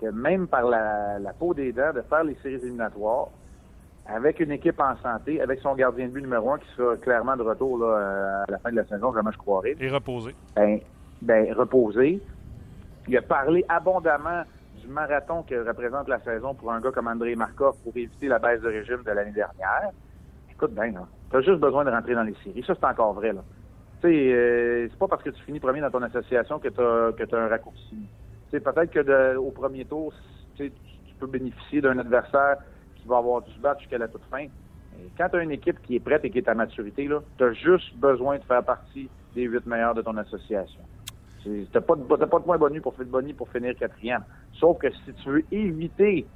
[0.00, 3.28] que même par la, la peau des dents, de faire les séries éliminatoires,
[4.06, 7.36] avec une équipe en santé, avec son gardien de but numéro un qui sera clairement
[7.36, 10.34] de retour là, à la fin de la saison, vraiment je croirais, Et reposer.
[10.56, 10.80] ben,
[11.22, 12.20] ben, reposé.
[13.08, 14.42] Il a parlé abondamment
[14.80, 18.38] du marathon que représente la saison pour un gars comme André Markov pour éviter la
[18.38, 19.90] baisse de régime de l'année dernière.
[20.50, 21.06] Écoute bien, là.
[21.34, 22.62] T'as juste besoin de rentrer dans les séries.
[22.64, 23.42] Ça, c'est encore vrai, là.
[24.00, 27.36] Tu euh, c'est pas parce que tu finis premier dans ton association que tu as,
[27.36, 27.96] un raccourci.
[28.52, 30.14] Tu peut-être que de, au premier tour,
[30.54, 32.58] tu, tu peux bénéficier d'un adversaire
[32.94, 34.46] qui va avoir du battre jusqu'à la toute fin.
[35.18, 37.52] quand tu as une équipe qui est prête et qui est à maturité, tu as
[37.52, 40.82] juste besoin de faire partie des huit meilleurs de ton association.
[41.42, 42.94] Tu n'as pas, de, point bonus pour,
[43.36, 44.22] pour finir quatrième.
[44.52, 46.26] Sauf que si tu veux éviter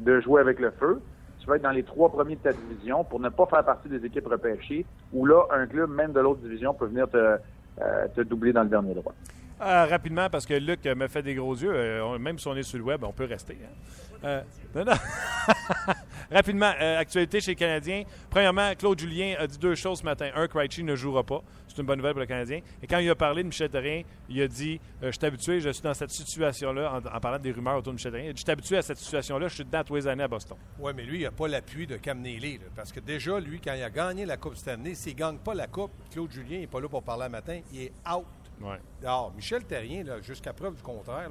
[0.00, 1.00] de jouer avec le feu,
[1.40, 3.88] tu vas être dans les trois premiers de ta division pour ne pas faire partie
[3.88, 7.38] des équipes repêchées, où là, un club, même de l'autre division, peut venir te,
[7.80, 9.14] euh, doubler dans le dernier droit.
[9.62, 11.72] Euh, rapidement, parce que Luc me fait des gros yeux.
[11.74, 13.58] Euh, même si on est sur le web, on peut rester.
[13.62, 14.09] Hein.
[14.22, 14.92] Non, non.
[16.30, 18.04] Rapidement, euh, actualité chez les Canadiens.
[18.28, 20.30] Premièrement, Claude Julien a dit deux choses ce matin.
[20.36, 21.42] Un, Krejci ne jouera pas.
[21.66, 22.60] C'est une bonne nouvelle pour le Canadien.
[22.80, 25.60] Et quand il a parlé de Michel Therrien, il a dit euh, Je suis habitué,
[25.60, 28.14] je suis dans cette situation-là, en, parlant des rumeurs autour de Michel.
[28.14, 30.28] Il dit Je suis habitué à cette situation-là, je suis dedans tous les années à
[30.28, 30.56] Boston.
[30.78, 33.74] Oui, mais lui, il n'a pas l'appui de Cam Neely, parce que déjà, lui, quand
[33.74, 36.60] il a gagné la Coupe cette année, s'il ne gagne pas la Coupe, Claude Julien
[36.60, 38.26] n'est pas là pour parler le matin, il est out.
[38.60, 38.78] Ouais.
[39.02, 41.30] Alors, Michel Terrien, jusqu'à preuve du contraire,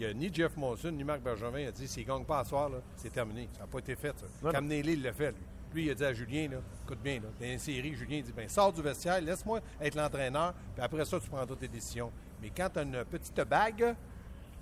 [0.00, 2.38] il n'y a ni Jeff Monson ni Marc Bergevin a dit s'il ne gagne pas
[2.38, 3.48] à soir, c'est terminé.
[3.52, 4.26] Ça n'a pas été fait, ça.
[4.60, 5.44] Il l'a fait, lui.
[5.74, 8.32] Lui, il a dit à Julien, là, écoute bien, là, dans une série, Julien dit
[8.34, 12.10] ben, sors du vestiaire, laisse-moi être l'entraîneur, puis après ça, tu prendras tes décisions.
[12.40, 13.94] Mais quand tu as une petite bague,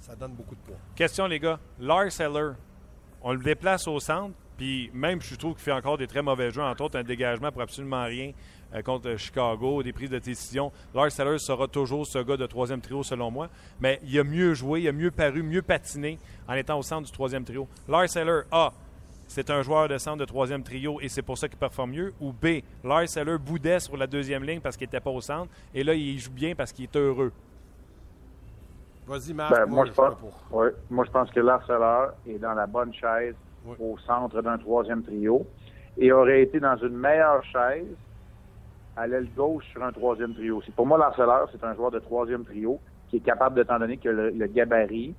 [0.01, 0.77] ça donne beaucoup de poids.
[0.97, 1.59] Question, les gars.
[1.79, 2.57] Lars Heller,
[3.23, 6.51] on le déplace au centre, puis même, je trouve qu'il fait encore des très mauvais
[6.51, 8.33] jeux, entre autres un dégagement pour absolument rien.
[8.75, 10.71] Euh, contre Chicago, des prises de décision.
[10.95, 13.49] Lars Sellers sera toujours ce gars de troisième trio, selon moi.
[13.81, 17.07] Mais il a mieux joué, il a mieux paru, mieux patiné en étant au centre
[17.07, 17.67] du troisième trio.
[17.89, 18.73] Lars Sellers, A,
[19.27, 22.13] c'est un joueur de centre de troisième trio et c'est pour ça qu'il performe mieux.
[22.21, 25.51] Ou B, Lars Sellers boudait sur la deuxième ligne parce qu'il n'était pas au centre.
[25.75, 27.33] Et là, il joue bien parce qu'il est heureux.
[29.07, 29.51] Vas-y, Marc.
[29.51, 30.15] Ben, moi, je pense,
[30.91, 33.35] moi, je pense que Lars Sellers est dans la bonne chaise
[33.81, 35.47] au centre d'un troisième trio
[35.97, 37.87] et aurait été dans une meilleure chaise
[38.99, 40.61] à l'aile gauche sur un troisième trio.
[40.75, 43.97] Pour moi, l'Arceleur, c'est un joueur de troisième trio qui est capable, de t'en donner
[43.97, 45.15] que le, gabarit,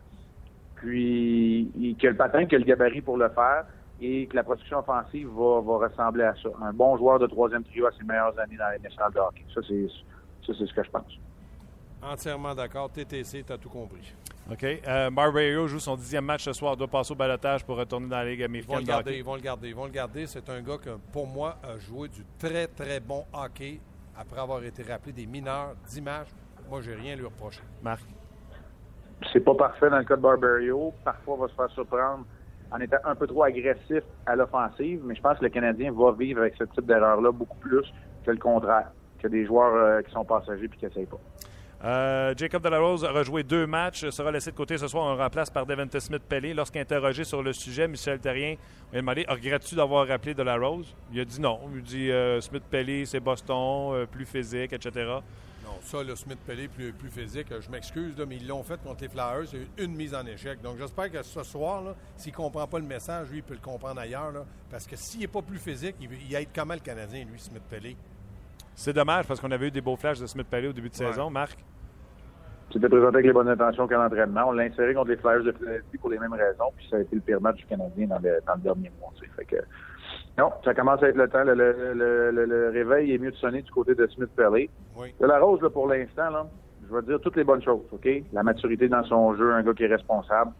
[0.75, 1.71] puis
[2.03, 3.65] a le patin, a le gabarit pour le faire,
[4.01, 6.49] et que la production offensive va, ressembler à ça.
[6.61, 9.45] Un bon joueur de troisième trio à ses meilleures années dans les nationales de hockey.
[9.53, 11.19] Ça, c'est ce que je pense.
[12.01, 12.89] Entièrement d'accord.
[12.89, 14.13] TTC, tu as tout compris.
[14.51, 14.63] OK.
[14.63, 18.25] Euh, joue son dixième match ce soir, doit passer au balotage pour retourner dans la
[18.25, 18.79] Ligue américaine.
[18.81, 20.27] Ils vont le garder, ils vont le garder, ils vont le garder.
[20.27, 23.79] C'est un gars qui, pour moi, a joué du très, très bon hockey
[24.17, 26.29] après avoir été rappelé des mineurs, dix matchs.
[26.69, 27.61] Moi, j'ai rien à lui reprocher.
[27.83, 28.03] Marc?
[29.31, 30.93] C'est pas parfait dans le cas de Barbario.
[31.03, 32.25] Parfois, il va se faire surprendre
[32.71, 36.11] en étant un peu trop agressif à l'offensive, mais je pense que le Canadien va
[36.11, 37.85] vivre avec ce type d'erreur-là beaucoup plus
[38.23, 41.19] que le contraire, que des joueurs euh, qui sont passagers et qui n'essayent pas.
[41.81, 45.49] Euh, Jacob Delarose a rejoué deux matchs, sera laissé de côté ce soir en remplace
[45.49, 46.53] par Devante Smith-Pelly.
[46.53, 48.55] Lorsqu'interrogé sur le sujet, Michel Terrien
[48.91, 51.59] a demandé Regrettes-tu d'avoir rappelé Delarose Il a dit non.
[51.73, 54.91] Il dit euh, Smith-Pelly, c'est Boston, euh, plus physique, etc.
[55.63, 59.07] Non, ça, le Smith-Pelly, plus, plus physique, je m'excuse, mais ils l'ont fait contre les
[59.09, 59.47] Flyers.
[59.49, 60.61] C'est une mise en échec.
[60.61, 63.61] Donc, j'espère que ce soir, s'il ne comprend pas le message, lui, il peut le
[63.61, 64.33] comprendre ailleurs.
[64.69, 67.95] parce que s'il n'est pas plus physique, il, il aide comment le Canadien, lui, Smith-Pelly
[68.79, 70.95] c'est dommage parce qu'on avait eu des beaux flashs de Smith Pelly au début de
[70.95, 71.59] saison, Marc.
[72.71, 74.45] C'était présenté avec les bonnes intentions qu'à l'entraînement.
[74.47, 76.99] On l'a inséré contre les Flyers de Philadelphie pour les mêmes raisons, puis ça a
[76.99, 79.11] été le pire match du Canadien dans le, dernier mois.
[79.35, 79.57] Fait que,
[80.37, 81.43] non, ça commence à être le temps.
[81.43, 84.69] Le, réveil est mieux de sonner du côté de Smith Pelly.
[85.19, 86.49] De la Rose, pour l'instant,
[86.87, 87.83] je vais dire toutes les bonnes choses.
[87.91, 88.07] OK?
[88.31, 90.51] La maturité dans son jeu, un gars qui est responsable.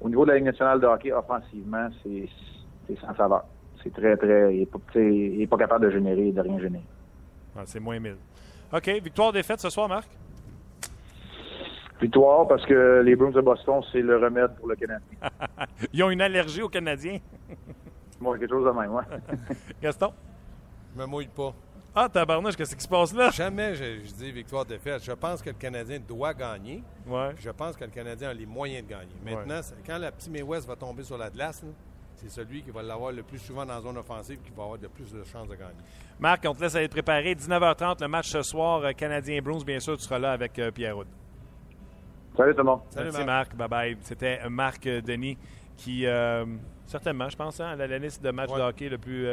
[0.00, 3.44] Au niveau de la Ligue nationale de hockey, offensivement, c'est sans saveur.
[3.82, 4.56] C'est très, très.
[4.56, 6.84] Il n'est pas, capable de générer, de rien générer.
[7.56, 8.16] Ah, c'est moins 1000.
[8.72, 8.88] OK.
[8.88, 10.08] Victoire-défaite ce soir, Marc?
[12.00, 15.06] Victoire parce que les Bruins de Boston, c'est le remède pour le Canadien.
[15.92, 17.18] Ils ont une allergie aux Canadiens.
[18.20, 19.04] Moi, quelque chose de même, ouais.
[19.82, 20.12] Gaston?
[20.94, 21.54] Je me mouille pas.
[21.94, 23.30] Ah, tabarnouche, qu'est-ce qui se passe là?
[23.30, 25.02] Jamais je, dis victoire-défaite.
[25.02, 26.82] Je pense que le Canadien doit gagner.
[27.06, 27.30] Ouais.
[27.38, 29.14] Je pense que le Canadien a les moyens de gagner.
[29.24, 31.64] Maintenant, quand la petite West va tomber sur la glace,
[32.16, 34.78] c'est celui qui va l'avoir le plus souvent dans la zone offensive qui va avoir
[34.80, 35.74] le plus de chances de gagner.
[36.18, 37.34] Marc, on te laisse aller te préparer.
[37.34, 40.96] 19h30, le match ce soir, euh, Canadien-Bruins, bien sûr, tu seras là avec euh, Pierre
[40.96, 41.06] Roud.
[42.36, 42.80] Salut tout le monde.
[42.90, 43.54] Salut Marc.
[43.54, 43.96] Bye bye.
[44.02, 45.38] C'était Marc Denis
[45.76, 46.44] qui, euh,
[46.86, 49.24] certainement, je pense, hein, la liste de matchs de hockey le plus.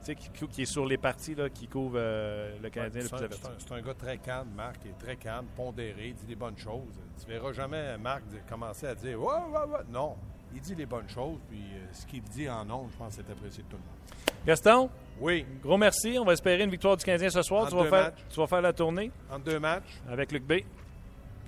[0.00, 0.14] tu sais,
[0.48, 3.36] qui, est sur les parties là, qui couvre le Canadien le plus.
[3.58, 7.00] C'est un, gars très calme, Marc, il est très calme, pondéré, dit des bonnes choses.
[7.20, 9.84] Tu verras jamais Marc commencer à dire ouais, ouais, ouais.
[9.92, 10.16] Non,
[10.54, 13.32] il dit les bonnes choses, puis ce qu'il dit en ondes, je pense que c'est
[13.32, 13.98] apprécié de tout le monde.
[14.46, 14.90] Gaston?
[15.20, 15.44] Oui.
[15.62, 16.16] Gros merci.
[16.18, 17.68] On va espérer une victoire du Canadien ce soir.
[17.68, 19.10] tu vas, faire, tu vas, faire, la tournée.
[19.30, 20.00] En deux matchs.
[20.08, 20.54] Avec Luc B.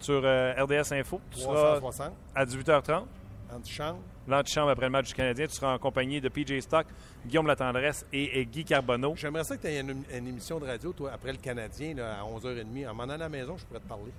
[0.00, 1.20] Sur euh, RDS Info.
[1.30, 2.12] Tu 360.
[2.34, 3.04] à 18h30.
[3.52, 3.98] Antichambre.
[4.28, 5.46] l'antichambre après le match du Canadien.
[5.46, 6.86] Tu seras en compagnie de PJ Stock,
[7.26, 9.14] Guillaume Latendresse et, et Guy Carbonneau.
[9.16, 12.20] J'aimerais ça que tu aies une, une émission de radio, toi, après le Canadien, là,
[12.20, 12.88] à 11h30.
[12.88, 14.12] En m'en allant à la maison, je pourrais te parler.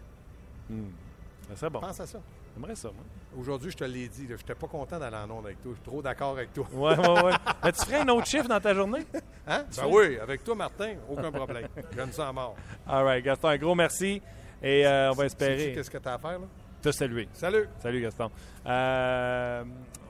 [1.50, 1.80] Ça serait bon.
[1.80, 2.20] Pense à ça.
[2.56, 3.04] J'aimerais ça, moi.
[3.40, 5.72] Aujourd'hui, je te l'ai dit, je n'étais pas content d'aller en onde avec toi.
[5.72, 6.66] Je suis trop d'accord avec toi.
[6.74, 7.32] Ouais, ouais, ouais.
[7.64, 9.06] Mais tu ferais un autre chiffre dans ta journée?
[9.48, 9.66] Hein?
[9.78, 11.68] Ben oui, avec toi, Martin, aucun problème.
[11.96, 12.56] J'aime ça à mort.
[12.88, 14.22] All right, Gaston, un gros merci.
[14.62, 16.46] Et euh, on va espérer Qu'est-ce que tu as à faire, là?
[16.82, 17.30] te saluer.
[17.34, 17.70] Salut!
[17.80, 18.30] Salut, Gaston.
[18.66, 19.64] Euh,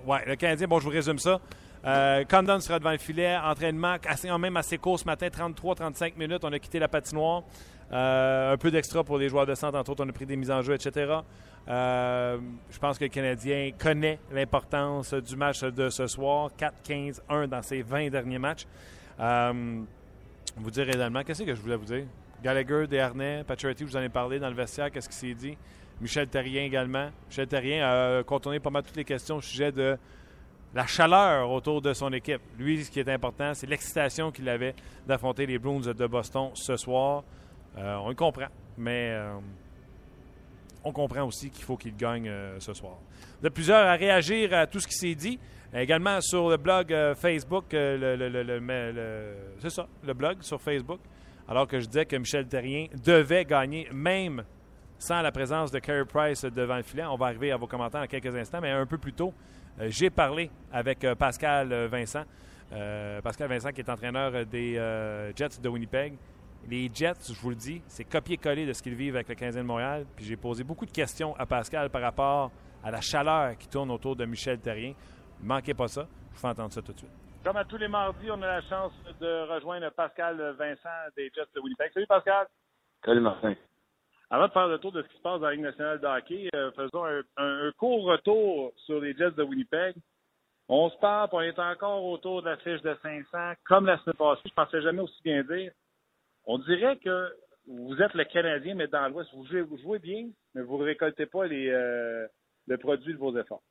[0.06, 1.40] ouais, le Canadien, bon, je vous résume ça.
[1.86, 3.36] Euh, Condon sera devant le filet.
[3.38, 6.44] Entraînement assez, même assez court ce matin, 33-35 minutes.
[6.44, 7.44] On a quitté la patinoire.
[7.92, 9.78] Euh, un peu d'extra pour les joueurs de centre.
[9.78, 11.14] Entre autres, on a pris des mises en jeu, etc.
[11.68, 12.38] Euh,
[12.70, 16.50] je pense que le Canadien connaît l'importance du match de ce soir.
[16.58, 18.66] 4-15-1 dans ses 20 derniers matchs.
[19.20, 19.82] Euh,
[20.56, 22.06] vous dire également, qu'est-ce que je voulais vous dire?
[22.42, 25.58] Gallagher, Desharnais, Pacioretty, vous en avez parlé dans le vestiaire, qu'est-ce qui s'est dit?
[26.00, 27.10] Michel Terrien également.
[27.28, 29.96] Michel Terrien a contourné pas mal toutes les questions au sujet de
[30.74, 32.42] la chaleur autour de son équipe.
[32.58, 34.74] Lui, ce qui est important, c'est l'excitation qu'il avait
[35.06, 37.24] d'affronter les Bruins de Boston ce soir.
[37.78, 39.40] Euh, on le comprend, mais euh,
[40.84, 42.98] on comprend aussi qu'il faut qu'il gagne euh, ce soir.
[43.40, 45.40] Vous êtes plusieurs à réagir à tout ce qui s'est dit.
[45.74, 48.10] Également sur le blog Facebook, c'est
[49.70, 51.00] ça, le blog sur Facebook.
[51.48, 54.44] Alors que je disais que Michel Terrien devait gagner, même
[55.00, 57.06] sans la présence de Carey Price devant le filet.
[57.06, 59.34] On va arriver à vos commentaires dans quelques instants, mais un peu plus tôt,
[59.88, 62.24] j'ai parlé avec Pascal Vincent.
[63.24, 64.74] Pascal Vincent, qui est entraîneur des
[65.38, 66.16] Jets de Winnipeg.
[66.70, 69.62] Les Jets, je vous le dis, c'est copier-coller de ce qu'ils vivent avec le Canadien
[69.62, 70.06] de Montréal.
[70.16, 72.52] Puis j'ai posé beaucoup de questions à Pascal par rapport
[72.84, 74.94] à la chaleur qui tourne autour de Michel Terrien.
[75.42, 76.08] Ne manquez pas ça.
[76.30, 77.12] Je vous fais entendre ça tout de suite.
[77.44, 81.48] Comme à tous les mardis, on a la chance de rejoindre Pascal Vincent des Jets
[81.56, 81.92] de Winnipeg.
[81.94, 82.48] Salut Pascal.
[83.04, 83.56] Salut Martin.
[84.30, 86.06] Avant de faire le tour de ce qui se passe dans la Ligue nationale de
[86.08, 89.96] hockey, euh, faisons un, un- un court retour sur les Jets de Winnipeg.
[90.70, 94.16] On se parle, on est encore autour de la fiche de 500, comme la semaine
[94.16, 94.42] passée.
[94.46, 95.72] Je pensais jamais aussi bien dire.
[96.54, 97.30] On dirait que
[97.66, 99.30] vous êtes le Canadien, mais dans l'Ouest.
[99.34, 102.28] Vous jouez, vous jouez bien, mais vous ne récoltez pas les, euh,
[102.68, 103.62] le produit de vos efforts.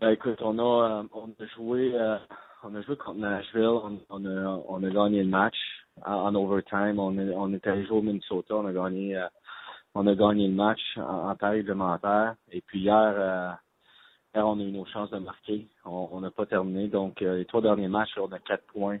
[0.00, 2.18] Ben écoute, on a euh, on a joué euh,
[2.64, 3.78] on a joué contre Nashville,
[4.10, 5.54] on, a on a gagné le match
[6.04, 6.98] en, overtime.
[6.98, 9.28] On est on est allé jouer au Minnesota, on a gagné euh,
[9.94, 12.34] on a gagné le match en, en temps réglementaire.
[12.50, 13.60] Et puis hier
[14.34, 15.68] hier on a eu nos chances de marquer.
[15.84, 16.88] On n'a pas terminé.
[16.88, 18.98] Donc les trois derniers matchs, on a quatre points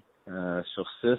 [0.74, 1.18] sur six.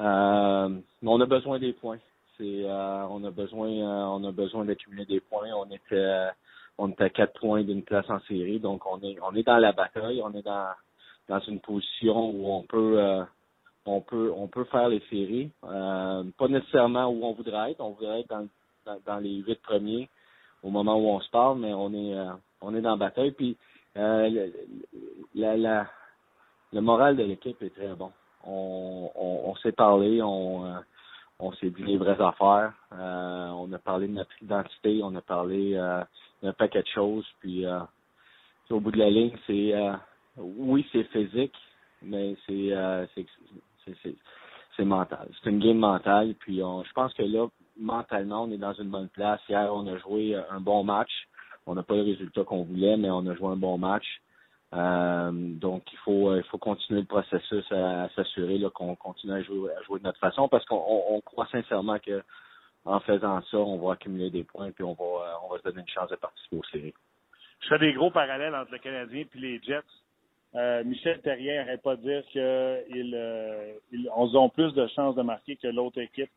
[0.00, 0.68] Euh,
[1.02, 1.98] mais on a besoin des points.
[2.38, 5.52] C'est euh, on a besoin euh, on a besoin d'accumuler des points.
[5.54, 6.30] On était euh,
[6.78, 9.58] on est à quatre points d'une place en série, donc on est on est dans
[9.58, 10.70] la bataille, on est dans
[11.28, 13.22] dans une position où on peut euh,
[13.84, 17.90] on peut on peut faire les séries, euh, pas nécessairement où on voudrait être, on
[17.90, 18.48] voudrait être dans,
[18.86, 20.08] dans, dans les huit premiers
[20.62, 22.32] au moment où on se parle, mais on est euh,
[22.62, 23.32] on est dans la bataille.
[23.32, 23.58] Puis
[23.98, 24.48] euh,
[25.34, 25.86] la, la,
[26.72, 28.12] le moral de l'équipe est très bon.
[28.44, 30.78] On, on, on s'est parlé, on euh,
[31.38, 32.72] on s'est dit les vraies affaires.
[32.92, 36.02] Euh, on a parlé de notre identité, on a parlé euh,
[36.42, 37.26] d'un paquet de choses.
[37.40, 37.80] Puis euh,
[38.70, 39.92] au bout de la ligne, c'est euh,
[40.36, 41.56] oui, c'est physique,
[42.02, 43.26] mais c'est euh, c'est
[44.76, 45.28] c'est mental.
[45.42, 46.34] C'est une game mentale.
[46.38, 49.40] Puis on, je pense que là, mentalement, on est dans une bonne place.
[49.48, 51.10] Hier, on a joué un bon match.
[51.66, 54.06] On n'a pas le résultat qu'on voulait, mais on a joué un bon match.
[54.72, 59.72] Euh, donc il faut il faut continuer le processus à, s'assurer qu'on continue à jouer
[59.72, 62.22] à jouer de notre façon parce qu'on on, on croit sincèrement que
[62.84, 65.64] en faisant ça, on va accumuler des points puis on va euh, on va se
[65.64, 66.94] donner une chance de participer aux séries.
[67.62, 69.82] Je fais des gros parallèles entre le Canadien et les Jets.
[70.54, 75.56] Euh, Michel Terrien n'arrête pas dire qu'ils euh, ils ont plus de chances de marquer
[75.56, 76.30] que l'autre équipe.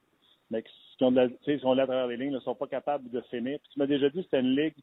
[0.51, 3.57] Mais qui ont de à travers les lignes, ne sont pas capables de finir.
[3.59, 4.75] Puis tu m'as déjà dit que c'était une ligue.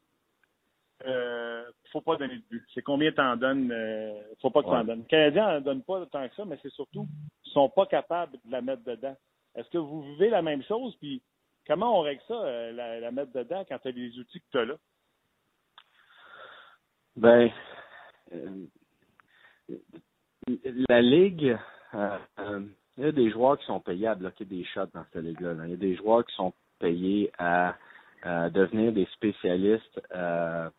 [1.05, 2.63] Euh, faut pas donner de but.
[2.73, 3.71] C'est combien t'en donnes.
[3.71, 4.77] Euh, faut pas que Ouais.
[4.77, 4.99] t'en donnes.
[5.01, 7.07] Les Canadiens n'en donnent pas tant que ça, mais c'est surtout
[7.45, 9.15] ils sont pas capables de la mettre dedans.
[9.55, 10.95] Est-ce que vous vivez la même chose?
[10.97, 11.21] Puis
[11.67, 14.45] comment on règle ça, euh, la, la mettre dedans quand tu as les outils que
[14.51, 14.75] tu as là?
[17.17, 17.49] Ben,
[18.33, 18.65] euh,
[20.89, 21.57] la ligue,
[21.93, 22.17] euh,
[22.97, 25.53] il y a des joueurs qui sont payés à bloquer des shots dans cette ligue-là.
[25.53, 25.65] là.
[25.65, 27.75] Il y a des joueurs qui sont payés à,
[28.23, 30.69] à devenir des spécialistes, euh,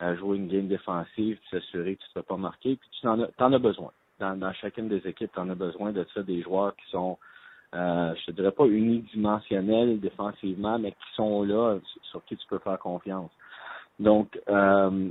[0.00, 2.76] à jouer une game défensive, puis s'assurer que tu ne te fais pas marquer.
[2.76, 3.90] Puis tu en as, t'en as besoin.
[4.20, 7.18] Dans, dans chacune des équipes, tu en as besoin de ça, des joueurs qui sont,
[7.74, 11.78] euh, je te dirais pas unidimensionnels défensivement, mais qui sont là,
[12.10, 13.30] sur- qui tu peux faire confiance.
[13.98, 15.10] Donc, euh,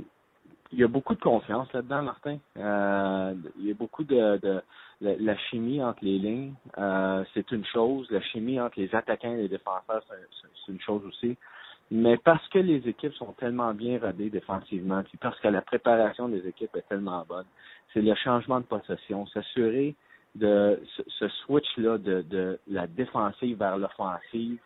[0.72, 2.38] il y a beaucoup de confiance là-dedans, Martin.
[2.58, 4.62] Euh, il y a beaucoup de, de
[5.00, 8.06] la, la chimie entre les lignes, euh, c'est une chose.
[8.10, 10.02] La chimie entre les attaquants et les défenseurs,
[10.66, 11.36] c'est une chose aussi.
[11.90, 16.28] Mais parce que les équipes sont tellement bien rodées défensivement, puis parce que la préparation
[16.28, 17.46] des équipes est tellement bonne,
[17.92, 19.94] c'est le changement de possession, s'assurer
[20.34, 20.80] de
[21.18, 24.58] ce, switch-là de, de la défensive vers l'offensive.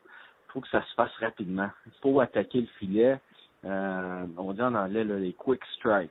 [0.48, 1.70] Faut que ça se fasse rapidement.
[1.86, 3.18] Il faut attaquer le filet.
[3.64, 6.10] Euh, on dit en anglais les quick strikes.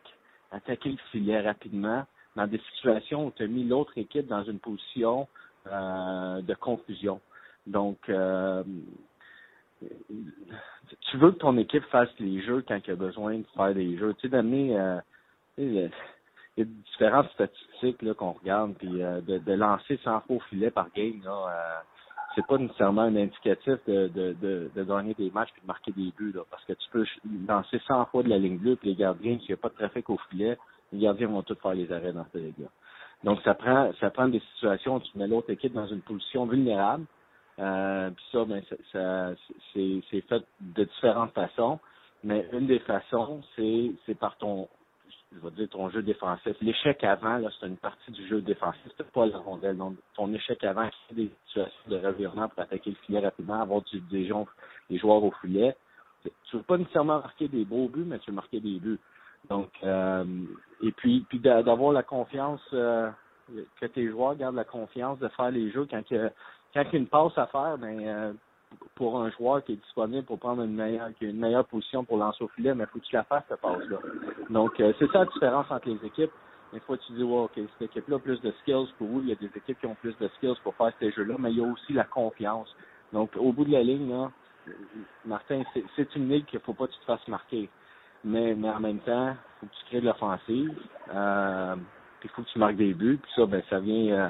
[0.52, 4.60] Attaquer le filet rapidement dans des situations où tu as mis l'autre équipe dans une
[4.60, 5.28] position
[5.68, 7.20] euh, de confusion.
[7.68, 8.64] Donc, euh,
[9.82, 13.74] tu veux que ton équipe fasse les jeux quand il y a besoin de faire
[13.74, 14.14] des jeux.
[14.16, 15.00] Tu sais, d'amener euh,
[15.58, 20.88] il y a différentes statistiques qu'on regarde, puis euh, de, lancer 100 faux filets par
[20.96, 21.82] game, là, euh,
[22.36, 25.92] c'est pas nécessairement un indicatif de, de, de, de, gagner des matchs puis de marquer
[25.92, 27.06] des buts, là, parce que tu peux
[27.48, 29.76] lancer 100 fois de la ligne bleue, puis les gardiens, s'il n'y a pas de
[29.76, 30.58] trafic au filet,
[30.94, 32.68] les gardiens vont tous faire les arrêts dans cette ligue-là.
[33.24, 36.46] Donc, ça prend, ça prend des situations où tu mets l'autre équipe dans une position
[36.46, 37.06] vulnérable,
[37.60, 38.62] euh, puis ça, ben,
[38.92, 39.32] ça,
[39.74, 41.80] c'est, fait de différentes façons,
[42.24, 44.68] mais une des façons, c'est, par ton
[45.34, 46.58] je vais dire, ton jeu défensif.
[46.62, 49.78] L'échec avant, là, c'est une partie du jeu défensif, c'est pas la rondelle.
[49.78, 53.82] Donc, ton échec avant, c'est des situations de revirement pour attaquer le filet rapidement, avoir
[53.84, 54.30] du, des,
[54.90, 55.76] des joueurs au filet.
[56.24, 59.00] Tu veux pas nécessairement marquer des beaux buts, mais tu veux marquer des buts.
[59.50, 60.26] Donc, euh,
[60.84, 63.10] et puis, puis d'avoir la confiance, euh,
[63.80, 66.30] que tes joueurs gardent la confiance de faire les jeux quand a,
[66.74, 68.34] quand il y a une passe à faire, ben, euh,
[68.96, 72.44] pour un joueur qui est disponible pour prendre une meilleure, une meilleure position pour lancer
[72.44, 73.98] au filet, mais il faut que tu la fasses, cette passe-là.
[74.50, 76.32] Donc, euh, c'est ça la différence entre les équipes.
[76.74, 79.22] Une fois, tu dis, wow, OK, cette équipe-là a plus de skills pour vous.
[79.22, 81.52] Il y a des équipes qui ont plus de skills pour faire ces jeux-là, mais
[81.52, 82.74] il y a aussi la confiance.
[83.12, 84.32] Donc, au bout de la ligne, là,
[85.26, 85.64] Martin,
[85.96, 87.70] c'est une ligue qu'il ne faut pas que tu te fasses marquer.
[88.24, 90.74] Mais, mais en même temps, il faut que tu crées de l'offensive.
[91.14, 91.76] Euh,
[92.20, 93.20] puis il faut que tu marques des buts.
[93.22, 94.14] Puis ça, ben, ça vient...
[94.14, 94.30] Euh,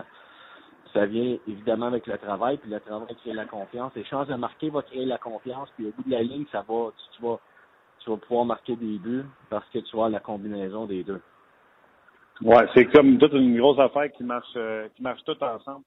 [0.93, 3.91] ça vient évidemment avec le travail, puis le travail crée la confiance.
[3.95, 6.63] Les chances de marquer va créer la confiance, puis au bout de la ligne, ça
[6.67, 7.39] va, tu, vas,
[7.99, 11.21] tu vas pouvoir marquer des buts parce que tu as la combinaison des deux.
[12.41, 15.83] Ouais, c'est comme toute une grosse affaire qui marche, euh, qui marche tout ensemble.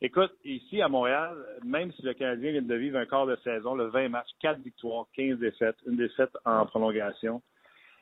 [0.00, 3.74] Écoute, ici à Montréal, même si le Canadien vient de vivre un quart de saison,
[3.74, 7.42] le 20 matchs, 4 victoires, 15 défaites, une défaite en prolongation.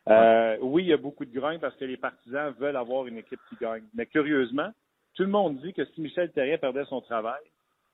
[0.09, 3.17] Euh, oui, il y a beaucoup de grains parce que les partisans veulent avoir une
[3.17, 3.83] équipe qui gagne.
[3.95, 4.71] Mais curieusement,
[5.17, 7.43] tout le monde dit que si Michel Terrien perdait son travail,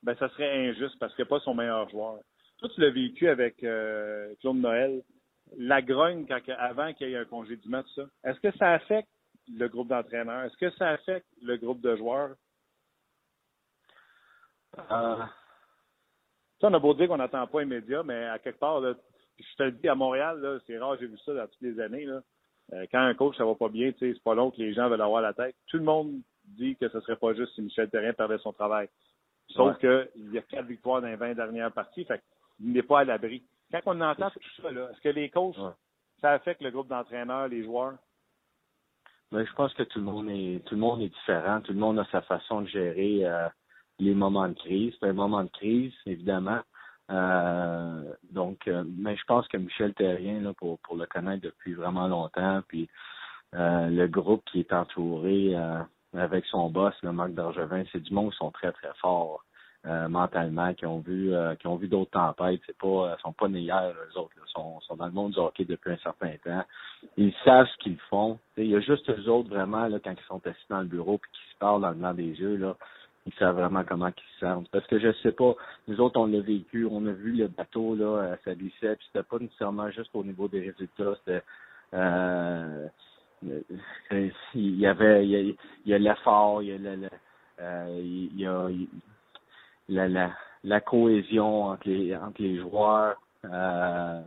[0.03, 2.19] ben ça serait injuste parce qu'il n'est pas son meilleur joueur.
[2.57, 5.01] Toi, tu l'as vécu avec euh, Claude Noël,
[5.57, 8.05] la grogne quand, avant qu'il y ait un congédiement, tout ça.
[8.23, 9.09] Est-ce que ça affecte
[9.47, 10.43] le groupe d'entraîneurs?
[10.43, 12.35] Est-ce que ça affecte le groupe de joueurs?
[14.77, 15.23] Euh...
[16.59, 18.93] Ça, on a beau dire qu'on n'attend pas immédiat, mais à quelque part, là,
[19.37, 22.05] je te le dis, à Montréal, c'est rare, j'ai vu ça dans toutes les années.
[22.05, 22.21] Là.
[22.73, 25.01] Euh, quand un coach, ça va pas bien, c'est pas long que les gens veulent
[25.01, 25.55] avoir la tête.
[25.67, 26.21] Tout le monde
[26.53, 28.89] dit que ce serait pas juste si Michel Terrien perdait son travail.
[29.49, 32.21] Sauf que qu'il y a quatre victoires dans les 20 dernières parties, fait
[32.57, 33.43] qu'il n'est pas à l'abri.
[33.71, 35.55] Quand on entend tout ça, est-ce que les coachs,
[36.21, 37.95] ça affecte le groupe d'entraîneurs, les joueurs?
[39.31, 41.59] Ben, je pense que tout le monde est tout le monde est différent.
[41.61, 43.47] Tout le monde a sa façon de gérer euh,
[43.97, 44.93] les moments de crise.
[44.99, 46.61] C'est un moment de crise, évidemment.
[47.09, 51.73] Euh, donc, euh, mais je pense que Michel Terrien, là, pour, pour le connaître depuis
[51.73, 52.87] vraiment longtemps, puis
[53.55, 55.55] le groupe qui est entouré
[56.15, 59.43] avec son boss, le Marc Bergevin, c'est du monde qui sont très, très forts
[59.85, 62.61] euh, mentalement, qui ont vu euh, qui ont vu d'autres tempêtes.
[62.65, 64.31] C'est pas euh, sont pas nés hier, eux autres.
[64.37, 66.63] Ils sont, sont dans le monde du hockey depuis un certain temps.
[67.17, 68.39] Ils savent ce qu'ils font.
[68.55, 71.17] Il y a juste eux autres vraiment, là, quand ils sont assis dans le bureau
[71.17, 72.77] puis qu'ils se parlent dans le blanc des yeux, là,
[73.25, 74.69] ils savent vraiment comment ils se sentent.
[74.69, 75.53] Parce que je sais pas,
[75.87, 79.27] nous autres, on l'a vécu, on a vu le bateau, là, ça glissait, puis c'était
[79.27, 81.43] pas nécessairement juste au niveau des résultats, c'était
[81.93, 82.87] euh,
[84.53, 87.09] il y avait il y a, l'effort, il y a la,
[87.59, 88.69] euh, il y a
[89.89, 90.31] la, la,
[90.63, 94.21] la cohésion entre les entre les joueurs euh,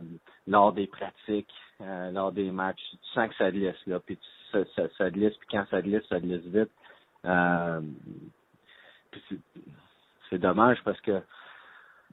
[0.47, 2.81] lors des pratiques, euh, lors des matchs.
[2.91, 4.17] Tu sens que ça glisse là, puis
[4.51, 4.59] ça,
[4.97, 6.71] ça, glisse, puis quand ça glisse, ça glisse vite.
[7.25, 7.81] Euh,
[10.29, 11.21] c'est dommage parce que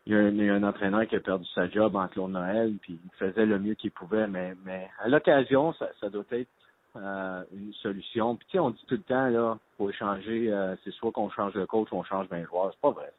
[0.06, 3.00] il y, a un, un, entraîneur qui a perdu sa job en Claude Noël, puis
[3.02, 6.48] il faisait le mieux qu'il pouvait, mais, mais à l'occasion, ça, ça doit être
[6.96, 8.36] euh, une solution.
[8.36, 11.30] Puis tu sais, on dit tout le temps là, pour échanger, euh, c'est soit qu'on
[11.30, 12.70] change de coach ou on change d'un joueur.
[12.72, 13.12] C'est pas vrai.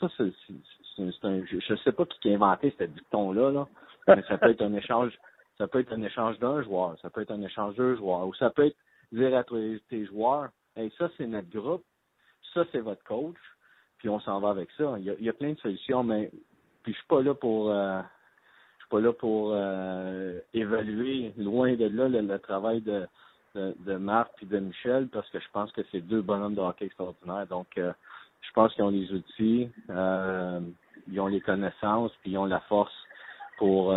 [0.00, 3.68] Ça, ça c'est, un, je, sais pas qui a inventé ce dicton-là, là,
[4.08, 5.12] mais ça peut être un échange.
[5.58, 8.34] Ça peut être un échange d'un joueur, ça peut être un échange de joueurs, ou
[8.34, 8.76] ça peut être
[9.10, 11.84] dire à tes joueurs, hey, ça c'est notre groupe,
[12.54, 13.36] ça c'est votre coach,
[13.98, 14.94] puis on s'en va avec ça.
[14.98, 16.30] Il y a, il y a plein de solutions, mais
[16.82, 18.00] puis je suis pas là pour euh,
[18.88, 23.06] pas là pour euh, évaluer loin de là le, travail de,
[23.54, 26.60] de, de Marc et de Michel parce que je pense que c'est deux bonhommes de
[26.60, 27.46] hockey extraordinaires.
[27.46, 27.92] Donc, euh,
[28.40, 30.60] je pense qu'ils ont les outils, euh,
[31.08, 32.94] ils ont les connaissances, puis ils ont la force
[33.58, 33.92] pour,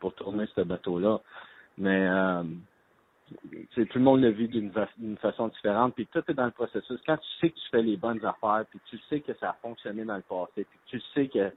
[0.00, 1.20] pour tourner ce bateau-là.
[1.76, 2.08] Mais
[3.74, 6.98] tout le monde le vit d'une façon différente, puis tout est dans le processus.
[7.06, 9.52] Quand tu sais que tu fais les bonnes affaires, puis tu sais que ça a
[9.60, 11.52] fonctionné dans le passé, puis tu sais que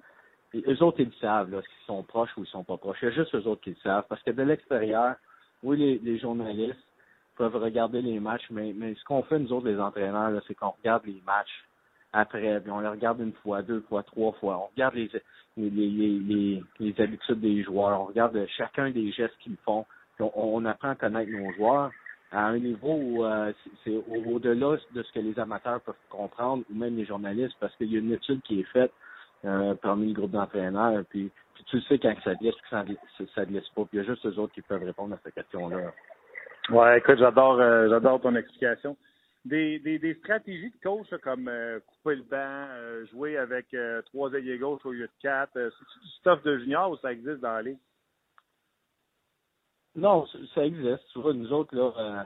[0.62, 2.98] les autres, ils le savent, là, s'ils sont proches ou ils sont pas proches.
[3.02, 4.06] Il y a juste eux autres qui le savent.
[4.08, 5.16] Parce que de l'extérieur,
[5.64, 6.80] oui, les, journalistes
[7.36, 11.06] peuvent regarder les matchs, mais, ce qu'on fait, nous autres, les entraîneurs, c'est qu'on regarde
[11.06, 11.66] les matchs
[12.14, 14.58] après, puis on les regarde une fois, deux fois, trois fois.
[14.58, 15.10] On regarde les,
[15.58, 19.86] les, les, les habitudes des joueurs, on regarde chacun des gestes qu'ils font.
[20.20, 21.92] On, apprend à connaître nos joueurs
[22.32, 23.52] à un niveau où euh,
[23.84, 27.92] c'est au-delà de ce que les amateurs peuvent comprendre, ou même les journalistes, parce qu'il
[27.92, 28.94] y a une étude qui est faite
[29.46, 31.04] euh, parmi le groupe d'entraîneurs.
[31.10, 31.32] Puis,
[31.68, 32.84] tu sais quand ça glisse, que ça,
[33.34, 33.86] ça glisse pas.
[33.86, 35.94] Puis il y a juste eux autres qui peuvent répondre à cette question-là.
[36.70, 38.98] Ouais, écoute, j'adore euh, j'adore ton explication.
[39.46, 42.68] Des, des, des stratégies de coach comme euh, couper le banc,
[43.12, 43.76] jouer avec
[44.06, 47.42] trois ailiers gauche au lieu de quatre, c'est du stuff de junior ou ça existe
[47.42, 47.80] dans la ligue?
[49.96, 51.04] Non, ça existe.
[51.14, 52.26] Tu vois, nous autres, là,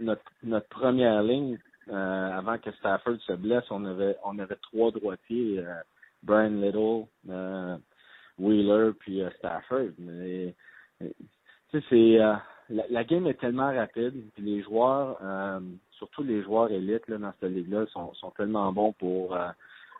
[0.00, 1.58] notre, notre première ligne,
[1.90, 5.74] euh, avant que Stafford se blesse, on avait on avait trois droitiers, euh,
[6.22, 7.76] Brian Little, euh,
[8.38, 9.90] Wheeler, puis Stafford.
[11.72, 12.18] Sais, c'est
[12.68, 15.18] la, game est tellement rapide, puis les joueurs,
[15.92, 19.36] surtout les joueurs élites là, dans cette ligue-là, sont, sont tellement bons pour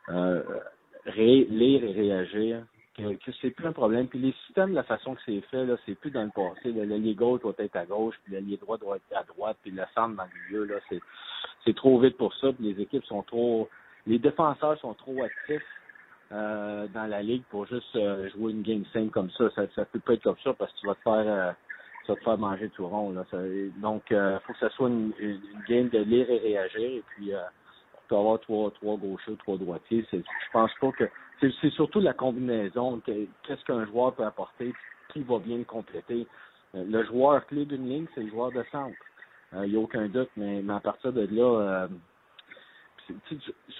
[0.09, 2.65] ré, lire et réagir
[2.97, 4.09] que, c'est plus un problème.
[4.09, 6.73] Puis les systèmes, la façon que c'est fait, là, c'est plus dans le passé.
[6.73, 9.83] L'allié gauche doit être à gauche, puis l'allié droit doit être à droite, puis le
[9.95, 11.01] centre dans le milieu, là, c'est
[11.65, 12.53] c'est trop vite pour ça.
[12.53, 13.69] Puis les équipes sont trop,
[14.07, 15.63] les défenseurs sont trop actifs
[16.33, 19.51] euh, dans la ligue pour juste euh, jouer une game simple comme ça.
[19.55, 21.53] Ça, ça peut pas être comme ça parce que tu vas te faire, euh,
[22.07, 23.11] tu te faire manger tout rond.
[23.11, 23.25] Là.
[23.79, 26.81] donc, il faut que ça soit une, une, game de lire et réagir.
[26.81, 30.07] Et puis, tu peux avoir trois, trois gauchers, trois droitiers.
[30.13, 30.19] Je
[30.53, 31.05] pense pas que
[31.41, 33.01] c'est surtout la combinaison.
[33.05, 34.73] Qu'est-ce qu'un joueur peut apporter,
[35.13, 36.27] qui va bien le compléter.
[36.75, 38.97] Le joueur clé d'une ligne, c'est le joueur de centre.
[39.53, 41.89] Il euh, n'y a aucun doute, mais, mais, à partir de là, euh,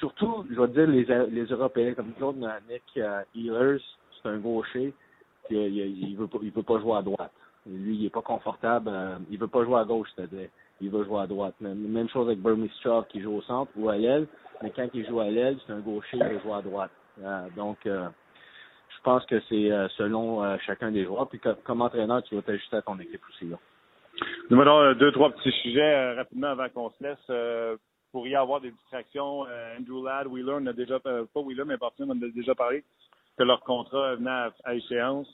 [0.01, 3.83] surtout, je vais dire, les, les Européens, comme nous autres, Nick euh, Ehlers,
[4.21, 4.93] c'est un gaucher,
[5.49, 7.33] puis il, il, veut pas, il veut pas jouer à droite.
[7.67, 10.49] Lui, il est pas confortable, euh, il veut pas jouer à gauche, c'est-à-dire,
[10.81, 11.55] il veut jouer à droite.
[11.61, 12.71] Même, chose avec Burmese
[13.11, 14.27] qui joue au centre ou à l'aile,
[14.63, 16.91] mais quand il joue à l'aile, c'est un gaucher, il veut jouer à droite.
[17.55, 21.29] donc, je pense que c'est selon chacun des joueurs.
[21.29, 23.45] Puis comme, entraîneur, tu vas t'ajuster à ton équipe aussi.
[23.45, 23.59] Là.
[24.51, 27.19] Mettons euh, deux, trois petits sujets euh, rapidement avant qu'on se laisse.
[27.31, 27.77] Euh,
[28.11, 29.43] pour y avoir des distractions,
[29.79, 32.83] Andrew Ladd, Wheeler, on a déjà, pas Wheeler, mais Barton, on a déjà parlé
[33.39, 35.29] que leur contrat venait à, échéance.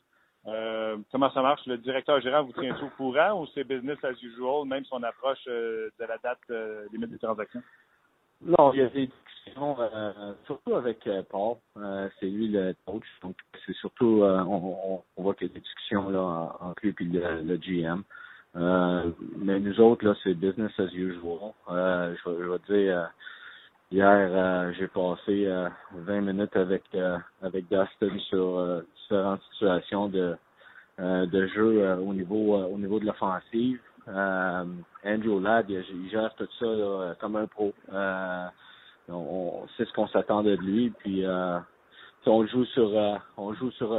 [1.10, 1.64] comment ça marche?
[1.66, 5.02] Le directeur général vous tient au courant ou c'est business as usual, même si on
[5.02, 7.62] approche de la date limite des transactions?
[8.42, 9.78] Non, il y a des discussions,
[10.44, 11.56] surtout avec Paul.
[12.20, 13.06] c'est lui le coach.
[13.22, 17.56] Donc, c'est surtout, on, voit qu'il y a des discussions là, entre lui et le
[17.56, 18.02] GM.
[18.56, 21.52] Euh, mais nous autres, là, c'est business as usual.
[21.70, 23.06] Euh, je, je vais te dire, euh,
[23.90, 25.52] hier, j'ai passé
[25.92, 26.84] 20 minutes avec
[27.42, 30.36] avec Dustin sur différentes situations de
[30.98, 33.80] de jeu au niveau au niveau de l'offensive.
[34.08, 37.74] Andrew Ladd, il, gère tout ça comme un pro.
[39.08, 41.24] on, sait ce qu'on s'attendait de lui, puis
[42.26, 42.90] on joue sur
[43.36, 43.92] on joue sur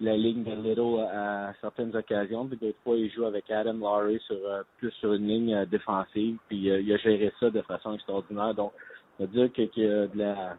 [0.00, 2.46] la ligne de Little à certaines occasions.
[2.46, 5.66] Puis des fois, il joue avec Adam Laurie sur euh, plus sur une ligne euh,
[5.66, 6.38] défensive.
[6.48, 8.54] Puis euh, il a géré ça de façon extraordinaire.
[8.54, 8.72] Donc,
[9.18, 10.56] on va dire que, que, de la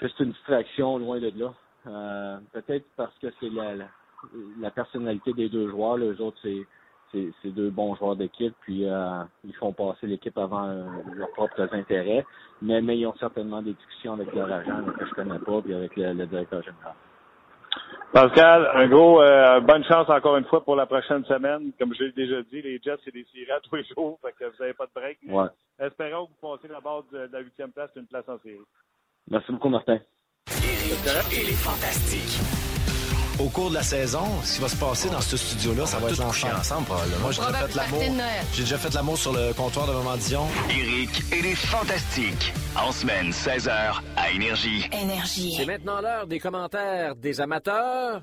[0.00, 2.40] que c'est une distraction loin de là.
[2.52, 3.74] Peut-être parce que c'est la,
[4.58, 5.98] la, personnalité des deux joueurs.
[5.98, 6.66] Les autres, c'est
[7.12, 8.86] c'est deux bons joueurs d'équipe, puis
[9.44, 10.66] ils font passer l'équipe avant
[11.14, 12.26] leurs propres intérêts.
[12.60, 15.74] Mais, mais ils ont certainement des discussions avec leur agent que je connais pas, puis
[15.74, 16.94] avec le directeur général.
[18.14, 21.72] Pascal, un gros euh, bonne chance encore une fois pour la prochaine semaine.
[21.76, 24.32] Comme je l'ai déjà dit, les Jets, c'est des séries à tous les jours, fait
[24.38, 25.18] que vous n'avez pas de break.
[25.26, 25.48] Ouais.
[25.80, 28.60] Espérons que vous passez la base de, la huitième place une place en série.
[29.28, 29.98] Merci beaucoup, Martin.
[30.46, 32.73] Il est fantastique
[33.38, 36.10] au cours de la saison, ce qui va se passer dans ce studio-là, ça va
[36.10, 36.54] être ensemble.
[36.54, 37.18] ensemble probablement.
[37.20, 38.02] Moi, j'ai déjà fait l'amour.
[38.52, 40.46] J'ai déjà fait l'amour sur le comptoir de Maman Dion.
[40.70, 42.52] Eric et les Fantastiques.
[42.76, 44.88] En semaine, 16h, à Énergie.
[44.92, 45.54] Énergie.
[45.56, 48.22] C'est maintenant l'heure des commentaires des amateurs.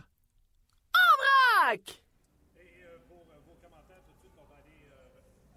[0.93, 1.81] En vrac!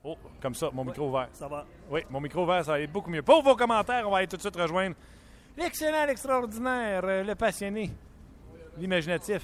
[0.06, 1.28] Oh, comme ça, mon micro ouvert.
[1.32, 1.64] Ça va.
[1.90, 3.22] Oui, mon micro ouvert, ça va aller beaucoup mieux.
[3.22, 4.94] Pour vos commentaires, on va aller tout de suite rejoindre
[5.56, 7.90] l'excellent, l'extraordinaire, euh, le passionné,
[8.76, 9.42] l'imaginatif.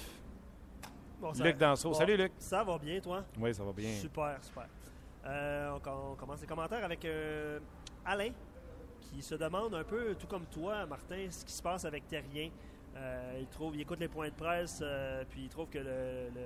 [1.39, 1.93] Luc Danseau.
[1.93, 2.31] Salut, Luc.
[2.37, 3.23] Ça va bien, toi?
[3.39, 3.93] Oui, ça va bien.
[3.93, 4.67] Super, super.
[5.25, 7.59] Euh, on, commence les commentaires avec euh,
[8.05, 8.31] Alain,
[8.99, 12.49] qui se demande un peu, tout comme toi, Martin, ce qui se passe avec Terrien.
[12.95, 14.83] Euh, il, trouve, il écoute les points de presse,
[15.29, 15.79] puis il trouve que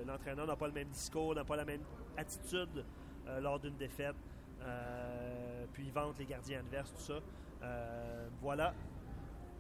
[0.06, 1.82] l'entraîneur n'a pas le même discours, n'a pas la même
[2.18, 2.86] attitude
[3.42, 4.16] lors d'une défaite.
[5.74, 7.20] puis il vante les gardiens adverses, tout ça.
[8.42, 8.74] voilà.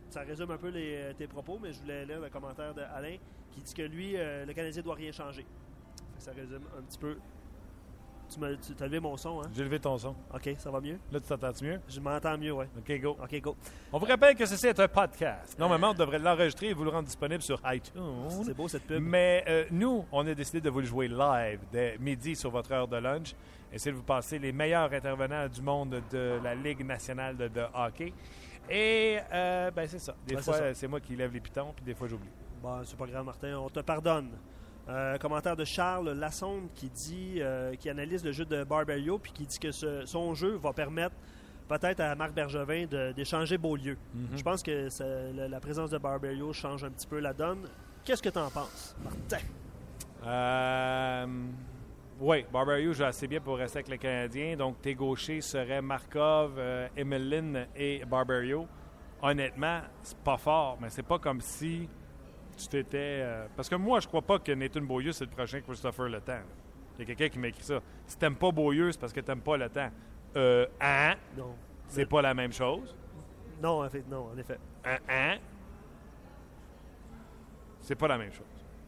[0.09, 3.17] Ça résume un peu tes propos, mais je voulais lire le commentaire d'Alain
[3.51, 5.45] qui dit que lui, le Canadien ne doit rien changer.
[6.17, 7.17] Ça résume un petit peu
[8.27, 9.49] tu as, levé mon son, hein?
[9.55, 10.15] J'ai levé ton son.
[10.33, 10.97] OK, ça va mieux?
[11.11, 11.79] Là, tu t'entends mieux?
[11.87, 12.65] Je m'entends mieux, oui.
[12.77, 13.17] OK, go.
[13.21, 13.55] OK, go.
[13.91, 15.57] On vous rappelle que ceci est un podcast.
[15.59, 18.01] Normalement, on devrait l'enregistrer et vous le rendre disponible sur iTunes.
[18.43, 19.01] C'est beau, cette pub.
[19.01, 22.71] Mais euh, nous, on a décidé de vous le jouer live dès midi sur votre
[22.71, 23.35] heure de lunch.
[23.75, 28.13] Essayez de vous passer les meilleurs intervenants du monde de la Ligue nationale de, hockey.
[28.69, 30.15] Et, euh, ben, c'est ça.
[30.25, 32.29] Des fois, c'est moi qui lève les pitons, puis des fois, j'oublie.
[32.63, 33.57] Bon, c'est pas grave, Martin.
[33.57, 34.29] On te pardonne.
[34.87, 39.33] Euh, commentaire de Charles Lassonde qui dit, euh, qui analyse le jeu de Barberio puis
[39.33, 41.15] qui dit que son jeu va permettre
[41.67, 43.97] peut-être à Marc Bergevin d'échanger Beaulieu.
[44.13, 44.37] Mhm.
[44.37, 44.87] Je pense que
[45.49, 47.67] la, présence de Barberio change un petit peu la donne.
[48.05, 49.43] Qu'est-ce que tu en penses, Martin?
[52.15, 54.55] Euh, oui, Barberio joue assez bien pour rester avec les Canadiens.
[54.55, 56.59] Donc, tes gauchers seraient Markov,
[56.95, 58.67] Emeline et Barberio.
[59.21, 61.89] Honnêtement, c'est pas fort, mais c'est pas comme si
[62.57, 63.21] tu t'étais.
[63.21, 66.21] Euh, parce que moi, je crois pas que Nathan Beaulieu, c'est le prochain Christopher Le
[66.21, 66.41] Temps.
[66.97, 67.81] Il y a quelqu'un qui m'a écrit ça.
[68.05, 69.89] Si t'aimes pas Beaulieu, c'est parce que t'aimes pas Le Temps.
[70.35, 71.15] Euh, hein?
[71.37, 71.55] Non.
[71.87, 72.95] C'est pas la même chose?
[73.61, 74.57] Non, en fait, non, en effet.
[74.85, 74.97] Hein?
[75.09, 75.37] hein?
[77.81, 78.45] C'est pas la même chose.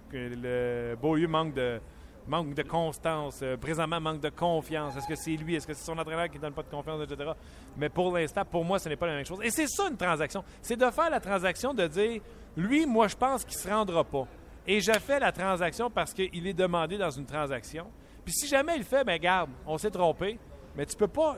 [0.10, 1.80] Que le Beaulieu manque de
[2.28, 4.96] manque de constance, euh, présentement manque de confiance.
[4.96, 5.56] Est-ce que c'est lui?
[5.56, 7.32] Est-ce que c'est son entraîneur qui ne donne pas de confiance, etc.
[7.78, 9.40] Mais pour l'instant, pour moi, ce n'est pas la même chose.
[9.44, 10.44] Et c'est ça une transaction.
[10.62, 12.22] C'est de faire la transaction de dire
[12.56, 14.28] lui, moi, je pense qu'il ne se rendra pas.
[14.66, 17.88] Et je fais la transaction parce qu'il est demandé dans une transaction.
[18.26, 20.38] Puis si jamais il fait, ben garde, on s'est trompé,
[20.76, 21.38] mais tu ne peux pas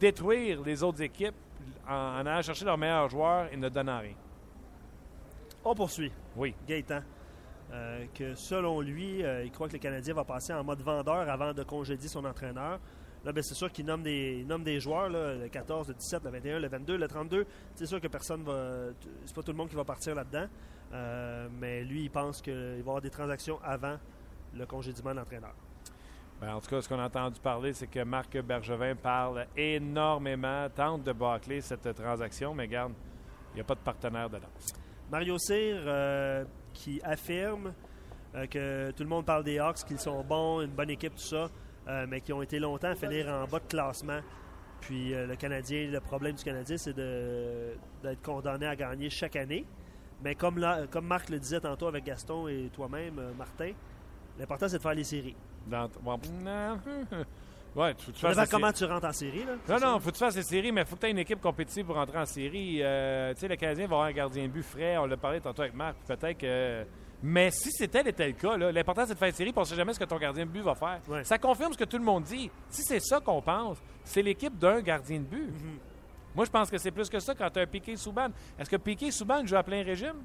[0.00, 1.34] détruire les autres équipes
[1.86, 4.14] en, allant chercher leurs meilleurs joueurs et ne donnant rien.
[5.64, 6.12] On poursuit.
[6.36, 6.54] Oui.
[6.66, 7.00] Gaëtan.
[7.74, 11.28] Euh, que selon lui, euh, il croit que le Canadien va passer en mode vendeur
[11.28, 12.78] avant de congédier son entraîneur.
[13.24, 16.30] Là, ben, c'est sûr qu'il nomme des, nomme des joueurs, le 14, le 17, le
[16.30, 17.46] 21, le 22, le 32.
[17.74, 18.90] C'est sûr que personne va.
[19.24, 20.46] C'est pas tout le monde qui va partir là-dedans.
[20.92, 23.96] Euh, mais lui, il pense qu'il va y avoir des transactions avant
[24.54, 25.54] le congédiement de l'entraîneur.
[26.40, 30.68] Ben, en tout cas, ce qu'on a entendu parler, c'est que Marc Bergevin parle énormément,
[30.72, 32.92] tente de bâcler cette transaction, mais garde,
[33.52, 34.50] il n'y a pas de partenaire dedans.
[35.10, 35.88] Mario Cyr,
[36.74, 37.72] qui affirme
[38.34, 41.22] euh, que tout le monde parle des Hawks, qu'ils sont bons, une bonne équipe, tout
[41.22, 41.48] ça.
[41.86, 44.20] Euh, mais qui ont été longtemps à finir en bas de classement.
[44.80, 49.66] Puis euh, le Canadien, le problème du Canadien, c'est d'être condamné à gagner chaque année.
[50.22, 53.72] Mais comme, comme Marc le disait tantôt avec Gaston et toi-même, euh, Martin,
[54.38, 55.36] l'important c'est de faire les séries.
[55.66, 55.88] Dans,
[57.76, 59.52] Ouais, tu, tu comment tu rentres en série, là?
[59.68, 61.18] Non, non, faut que tu fasses les séries, mais il faut que tu aies une
[61.18, 62.76] équipe compétitive pour rentrer en série.
[62.76, 64.96] tu sais, le Canadien va avoir un gardien de but frais.
[64.98, 65.96] On l'a parlé tantôt avec Marc.
[66.06, 66.86] Peut-être que
[67.26, 69.76] mais si c'était le tel cas, l'important c'est de faire une série pour ne sait
[69.76, 71.00] jamais ce que ton gardien de but va faire.
[71.24, 72.50] Ça confirme ce que tout le monde dit.
[72.68, 75.46] Si c'est ça qu'on pense, c'est l'équipe d'un gardien de but.
[75.46, 75.78] Mhm.
[76.34, 78.28] Moi, je pense que c'est plus que ça quand tu as un Piqué Souban.
[78.58, 80.22] Est-ce que Piqué Souban joue à plein régime?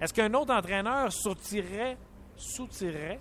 [0.00, 1.98] Est-ce qu'un autre entraîneur soutirerait,
[2.34, 3.20] soutirerait,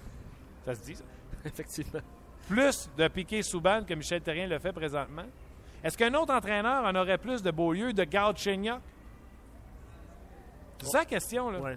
[0.63, 1.03] ça se dit ça?
[1.45, 1.99] Effectivement.
[2.47, 5.25] Plus de Piqué Souban que Michel Terrien le fait présentement?
[5.83, 8.81] Est-ce qu'un autre entraîneur en aurait plus de Beaulieu, de Galchenyuk?
[10.79, 11.75] C'est ça la question, là.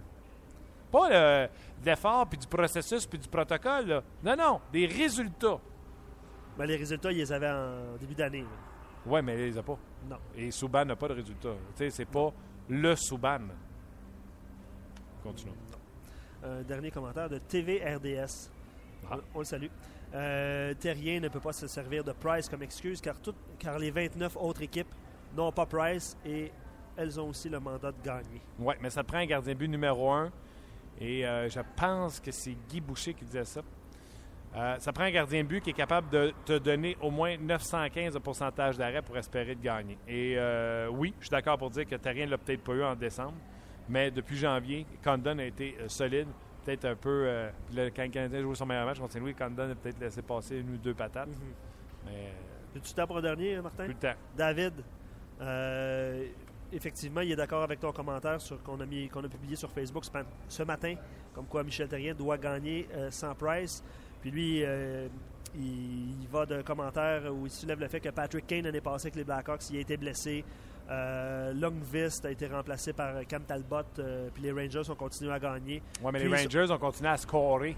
[0.90, 1.48] Pas
[1.84, 4.02] l'effort, puis du processus, puis du protocole.
[4.22, 5.58] Non, non, des résultats.
[6.56, 8.44] Ben, les résultats, ils les avaient en début d'année.
[9.06, 9.76] Oui, mais ils les a pas.
[10.08, 10.18] Non.
[10.36, 11.56] Et Souban n'a pas de résultats.
[11.76, 12.32] Tu sais, c'est pas
[12.68, 13.40] le Souban.
[15.22, 15.54] Continuons.
[16.42, 18.50] Un dernier commentaire de TVRDS.
[19.10, 19.18] Ah.
[19.34, 19.68] On, le salue.
[20.14, 23.16] Euh, Terrien ne peut pas se servir de Price comme excuse car,
[23.58, 24.92] car les 29 autres équipes
[25.36, 26.52] n'ont pas Price et
[26.96, 28.40] elles ont aussi le mandat de gagner.
[28.58, 30.30] Oui, mais ça prend un gardien but numéro un
[31.00, 33.62] et euh, je pense que c'est Guy Boucher qui disait ça.
[34.54, 37.36] Euh, ça prend un gardien de but qui est capable de te donner au moins
[37.36, 39.98] 915 de pourcentage d'arrêt pour espérer de gagner.
[40.06, 40.38] Et
[40.92, 43.34] oui, je suis d'accord pour dire que Terrien ne l'a peut-être pas eu en décembre,
[43.88, 46.28] mais depuis janvier, Condon a été solide.
[46.64, 47.26] Peut-être un peu.
[47.74, 50.58] le, quand le Canadien joue son meilleur match contre Saint-Louis, Condon a peut-être laissé passer
[50.58, 51.28] une ou deux patates.
[51.28, 52.06] Mm-hmm.
[52.74, 52.80] mais...
[52.80, 53.84] tu temps pour un dernier, Martin?
[53.84, 54.14] Plus de temps.
[54.36, 54.72] David,
[56.74, 60.04] effectivement, il est d'accord avec ton commentaire qu'on, a mis, qu'on a publié sur Facebook
[60.48, 60.94] ce matin,
[61.34, 63.82] comme quoi Michel Terrien doit gagner euh, sans Price.
[64.20, 65.08] Puis lui, euh,
[65.54, 69.16] il, va d'un commentaire où il soulève le fait que Patrick Kane l'année passée avec
[69.16, 70.44] les Blackhawks, il a été blessé.
[70.90, 73.82] Euh, Longvist a été remplacé par Cam Talbot,
[74.34, 75.82] puis les Rangers ont continué à gagner.
[76.02, 77.76] Oui, mais les Rangers ont continué à scorer.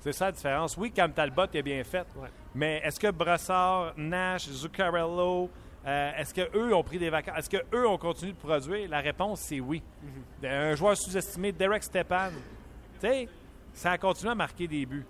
[0.00, 0.76] C'est ça la différence.
[0.76, 2.06] Oui, Cam Talbot est bien fait,
[2.54, 5.50] mais est-ce que Brassard, Nash, Zuccarello,
[5.86, 7.38] Euh, est-ce qu'eux ont pris des vacances?
[7.38, 8.90] Est-ce qu'eux ont continué de produire?
[8.90, 9.80] La réponse, c'est oui.
[10.02, 10.44] Mhm.
[10.50, 12.30] Un joueur sous-estimé, Derek Stepan,
[13.00, 13.28] tu sais,
[13.72, 15.06] ça a continué à marquer des buts.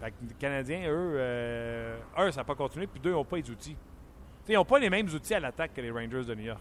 [0.00, 3.24] Fait que les Canadiens, eux, euh, un, ça n'a pas continué, puis deux, ils n'ont
[3.24, 3.76] pas les outils.
[4.50, 6.60] Ils n'ont pas les mêmes outils à l'attaque que les Rangers de New York.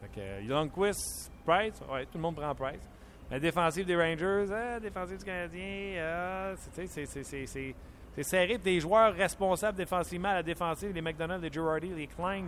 [0.00, 2.88] Fait que, euh, Lundqvist, Price, ouais, tout le monde prend Price.
[3.30, 8.58] La défensive des Rangers, la défensive du Canadien, euh, c'est serré.
[8.58, 12.46] Des joueurs responsables défensivement à la défensive, les McDonald, les Girardi, les Klein,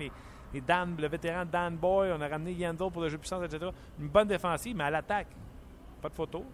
[0.53, 3.71] les, Dan, le vétéran Dan Boy, on a ramené Yandel pour le jeu puissance, etc.
[3.99, 5.29] Une bonne défensive, mais à l'attaque,
[6.01, 6.45] pas de photo.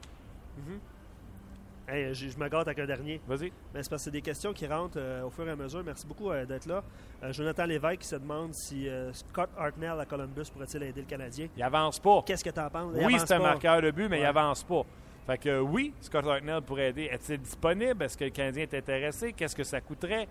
[1.88, 3.20] Mm-hmm je, me gâte avec un dernier.
[3.26, 3.52] Vas-y.
[3.72, 5.82] Mais c'est parce que c'est des questions qui rentrent euh, au fur et à mesure.
[5.84, 6.82] Merci beaucoup euh, d'être là.
[7.22, 11.48] Euh, Jonathan Lévesque qui se demande si Scott Hartnell à Columbus pourrait-il aider le Canadien.
[11.56, 12.22] Il avance pas.
[12.22, 12.94] Qu'est-ce que tu en penses?
[12.94, 14.82] oui, c'est un marqueur de but, mais il avance pas.
[15.26, 17.04] Fait que oui, Scott Hartnell pourrait aider.
[17.04, 18.02] Est-il disponible?
[18.02, 19.32] Est-ce que le Canadien est intéressé?
[19.32, 20.28] Qu'est-ce que ça coûterait?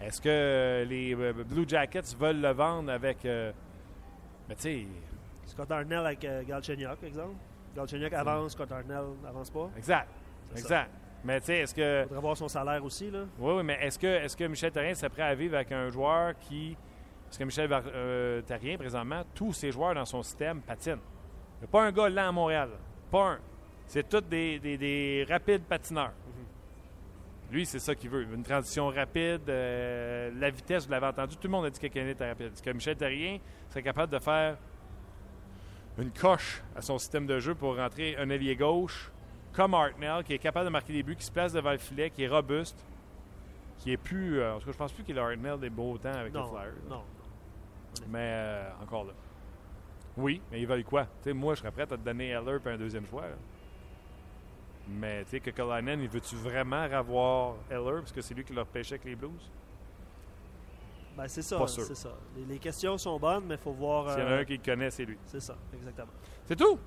[0.00, 3.18] Est-ce que les Blue Jackets veulent le vendre avec.
[3.24, 4.86] mais tu sais.
[5.46, 7.36] Scott Hartnell avec Galchenyuk, exemple.
[7.76, 9.70] Galchenyuk avance, Scott Hartnell n'avance pas.
[9.76, 10.08] Exact.
[10.56, 10.90] Exact.
[11.24, 12.02] Mais tu sais, est-ce que.
[12.02, 13.20] Il faudrait voir son salaire aussi, là.
[13.38, 15.88] Oui, oui, mais est-ce que, est que Michel Therrien serait prêt à vivre avec un
[15.90, 16.76] joueur qui.
[17.26, 21.00] Parce que Michel euh, Therrien, présentement, tous ses joueurs dans son système patinent.
[21.56, 22.70] Il n'y a pas un gars là à Montréal.
[23.10, 23.38] Pas un.
[23.86, 26.10] C'est tous des, des, rapides patineurs.
[26.10, 27.52] Mm-hmm.
[27.52, 28.26] Lui, c'est ça qu'il veut.
[28.34, 31.86] Une transition rapide, euh, la vitesse, vous l'avez entendu, tout le monde a dit que
[31.86, 32.52] Kennedy était rapide.
[32.52, 33.38] Est-ce que Michel Therrien
[33.70, 34.56] serait capable de faire
[35.98, 39.12] une coche à son système de jeu pour rentrer un ailier gauche
[39.52, 42.10] comme Hartnell, qui est capable de marquer des buts, qui se place devant le filet,
[42.10, 42.84] qui est robuste,
[43.78, 44.40] qui est plus.
[44.40, 46.42] Euh, en tout cas, je pense plus qu'il a Hartnell des beaux temps avec les
[46.42, 46.74] Flyers.
[46.88, 47.02] Non.
[48.08, 49.12] Mais euh, encore là.
[50.16, 51.06] Oui, mais ils veulent quoi?
[51.22, 53.24] sais, moi, je serais prêt à te donner Heller et un deuxième choix.
[54.88, 58.52] Mais tu sais, que Kalainen, il veut-tu vraiment avoir Heller parce que c'est lui qui
[58.52, 59.50] leur pêchait avec les Blues?
[61.16, 61.66] Ben, c'est ça.
[61.66, 62.14] C'est ça.
[62.48, 64.10] Les, questions sont bonnes, mais il faut voir.
[64.10, 65.18] S'il y en a un qui le connaît, c'est lui.
[65.26, 66.12] C'est ça, exactement.
[66.46, 66.78] C'est tout?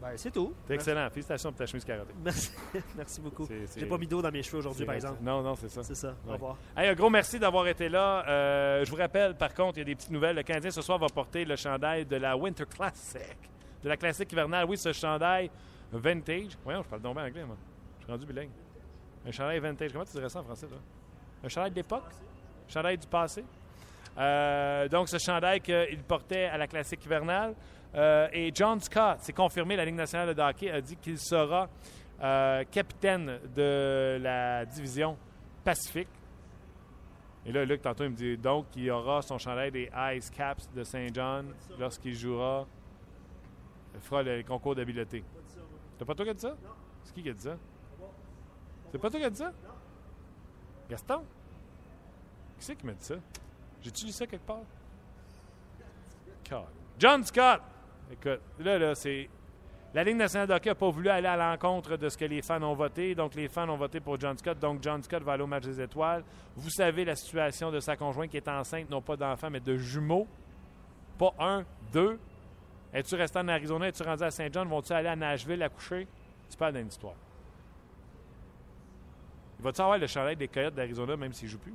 [0.00, 0.54] Ben, c'est tout.
[0.66, 1.08] C'est excellent.
[1.10, 2.14] Félicitations pour ta chemise carottée.
[2.22, 2.52] Merci,
[2.96, 3.48] merci beaucoup.
[3.76, 5.18] J'ai pas mis d'eau dans mes cheveux aujourd'hui, par exemple.
[5.22, 5.82] Non, non, c'est ça.
[5.82, 6.14] C'est ça.
[6.26, 6.56] Au revoir.
[6.76, 8.24] un gros merci d'avoir été là.
[8.28, 10.36] Euh, je vous rappelle, par contre, il y a des petites nouvelles.
[10.36, 13.36] Le Canadien, ce soir, va porter le chandail de la Winter Classic,
[13.82, 14.66] de la classique hivernale.
[14.68, 15.50] Oui, ce chandail
[15.92, 16.56] vintage.
[16.62, 17.56] Voyons, je parle donc bien anglais, moi.
[17.98, 18.50] Je suis rendu bilingue.
[19.26, 19.92] Un chandail vintage.
[19.92, 20.78] Comment tu dirais ça en français, toi?
[21.42, 22.12] Un chandail d'époque?
[22.68, 23.44] Un chandail du passé?
[24.16, 27.54] Euh, donc, ce chandail qu'il portait à la classique hivernale.
[27.94, 31.68] Euh, et John Scott, c'est confirmé, la Ligue nationale de hockey a dit qu'il sera
[32.20, 35.16] euh, capitaine de la division
[35.64, 36.08] Pacifique.
[37.46, 40.68] Et là, Luc, tantôt, il me dit donc qu'il aura son chandail des Ice Caps
[40.74, 42.66] de Saint John lorsqu'il jouera,
[43.94, 45.24] il fera le concours d'habileté.
[45.98, 46.56] C'est pas toi qui as dit ça?
[47.02, 47.56] C'est qui qui a dit ça?
[48.92, 49.52] C'est pas toi qui as dit ça?
[50.90, 51.20] Gaston?
[52.58, 53.14] Qui c'est qui m'a dit ça?
[53.80, 54.62] J'ai-tu lu ça quelque part?
[56.98, 57.60] John Scott!
[58.10, 59.28] Écoute, là, là, c'est.
[59.94, 62.42] La Ligue nationale de hockey n'a pas voulu aller à l'encontre de ce que les
[62.42, 63.14] fans ont voté.
[63.14, 64.58] Donc, les fans ont voté pour John Scott.
[64.58, 66.24] Donc, John Scott va aller au match des étoiles.
[66.56, 69.76] Vous savez la situation de sa conjointe qui est enceinte, non pas d'enfant, mais de
[69.76, 70.26] jumeaux.
[71.18, 72.18] Pas un, deux.
[72.92, 73.88] Es-tu resté en Arizona?
[73.88, 74.68] Es-tu rendu à Saint John?
[74.68, 76.06] Vont-tu aller à Nashville accoucher?
[76.48, 77.16] C'est pas dans l'histoire.
[79.60, 81.74] Va-tu avoir le chalet des Coyotes d'Arizona même s'il joue plus?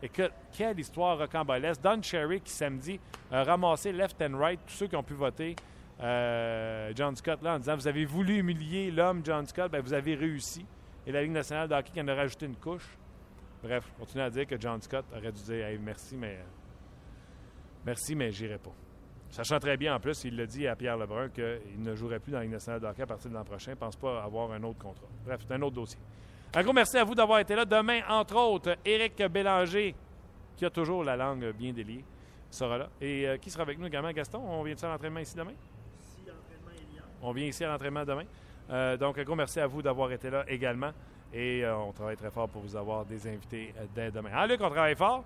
[0.00, 1.82] Écoute, quelle histoire rocambolesque.
[1.82, 3.00] Don Cherry qui samedi
[3.32, 5.56] a ramassé left and right tous ceux qui ont pu voter
[6.00, 9.92] euh, John Scott là en disant Vous avez voulu humilier l'homme John Scott, ben, vous
[9.92, 10.64] avez réussi.
[11.04, 12.96] Et la Ligue nationale de hockey qui en a rajouté une couche.
[13.60, 16.38] Bref, continue à dire que John Scott aurait dû dire merci, mais
[17.84, 18.74] merci, mais j'irai pas.
[19.30, 22.30] Sachant très bien en plus, il l'a dit à Pierre Lebrun qu'il ne jouerait plus
[22.30, 23.72] dans la Ligue nationale de hockey à partir de l'an prochain.
[23.72, 25.08] Il pense pas avoir un autre contrat.
[25.24, 25.98] Bref, c'est un autre dossier.
[26.54, 27.64] Un gros merci à vous d'avoir été là.
[27.66, 29.94] Demain, entre autres, Éric Bélanger,
[30.56, 32.02] qui a toujours la langue bien déliée,
[32.50, 32.88] sera là.
[33.00, 34.38] Et euh, qui sera avec nous également, Gaston?
[34.38, 35.52] On vient à l'entraînement ici demain?
[37.20, 38.24] On vient ici à l'entraînement demain.
[38.70, 40.90] Euh, donc, un gros merci à vous d'avoir été là également.
[41.34, 44.30] Et euh, on travaille très fort pour vous avoir des invités dès demain.
[44.32, 45.24] Ah, Luc, on travaille fort?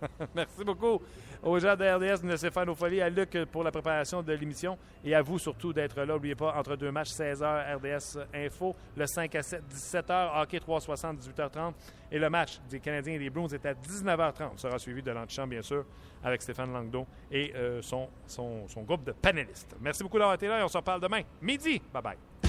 [0.34, 1.00] Merci beaucoup
[1.42, 4.22] aux gens de RDS de nous laisser faire nos folies, à Luc pour la préparation
[4.22, 6.06] de l'émission et à vous surtout d'être là.
[6.06, 11.18] N'oubliez pas, entre deux matchs, 16h RDS Info, le 5 à 7, 17h, hockey 360,
[11.20, 11.72] 18h30
[12.10, 14.56] et le match des Canadiens et des Bruins est à 19h30.
[14.58, 15.84] sera suivi de l'antichambre, bien sûr,
[16.22, 19.76] avec Stéphane Langdo et euh, son, son, son groupe de panélistes.
[19.80, 21.80] Merci beaucoup d'avoir été là et on se reparle demain, midi.
[21.92, 22.45] Bye bye.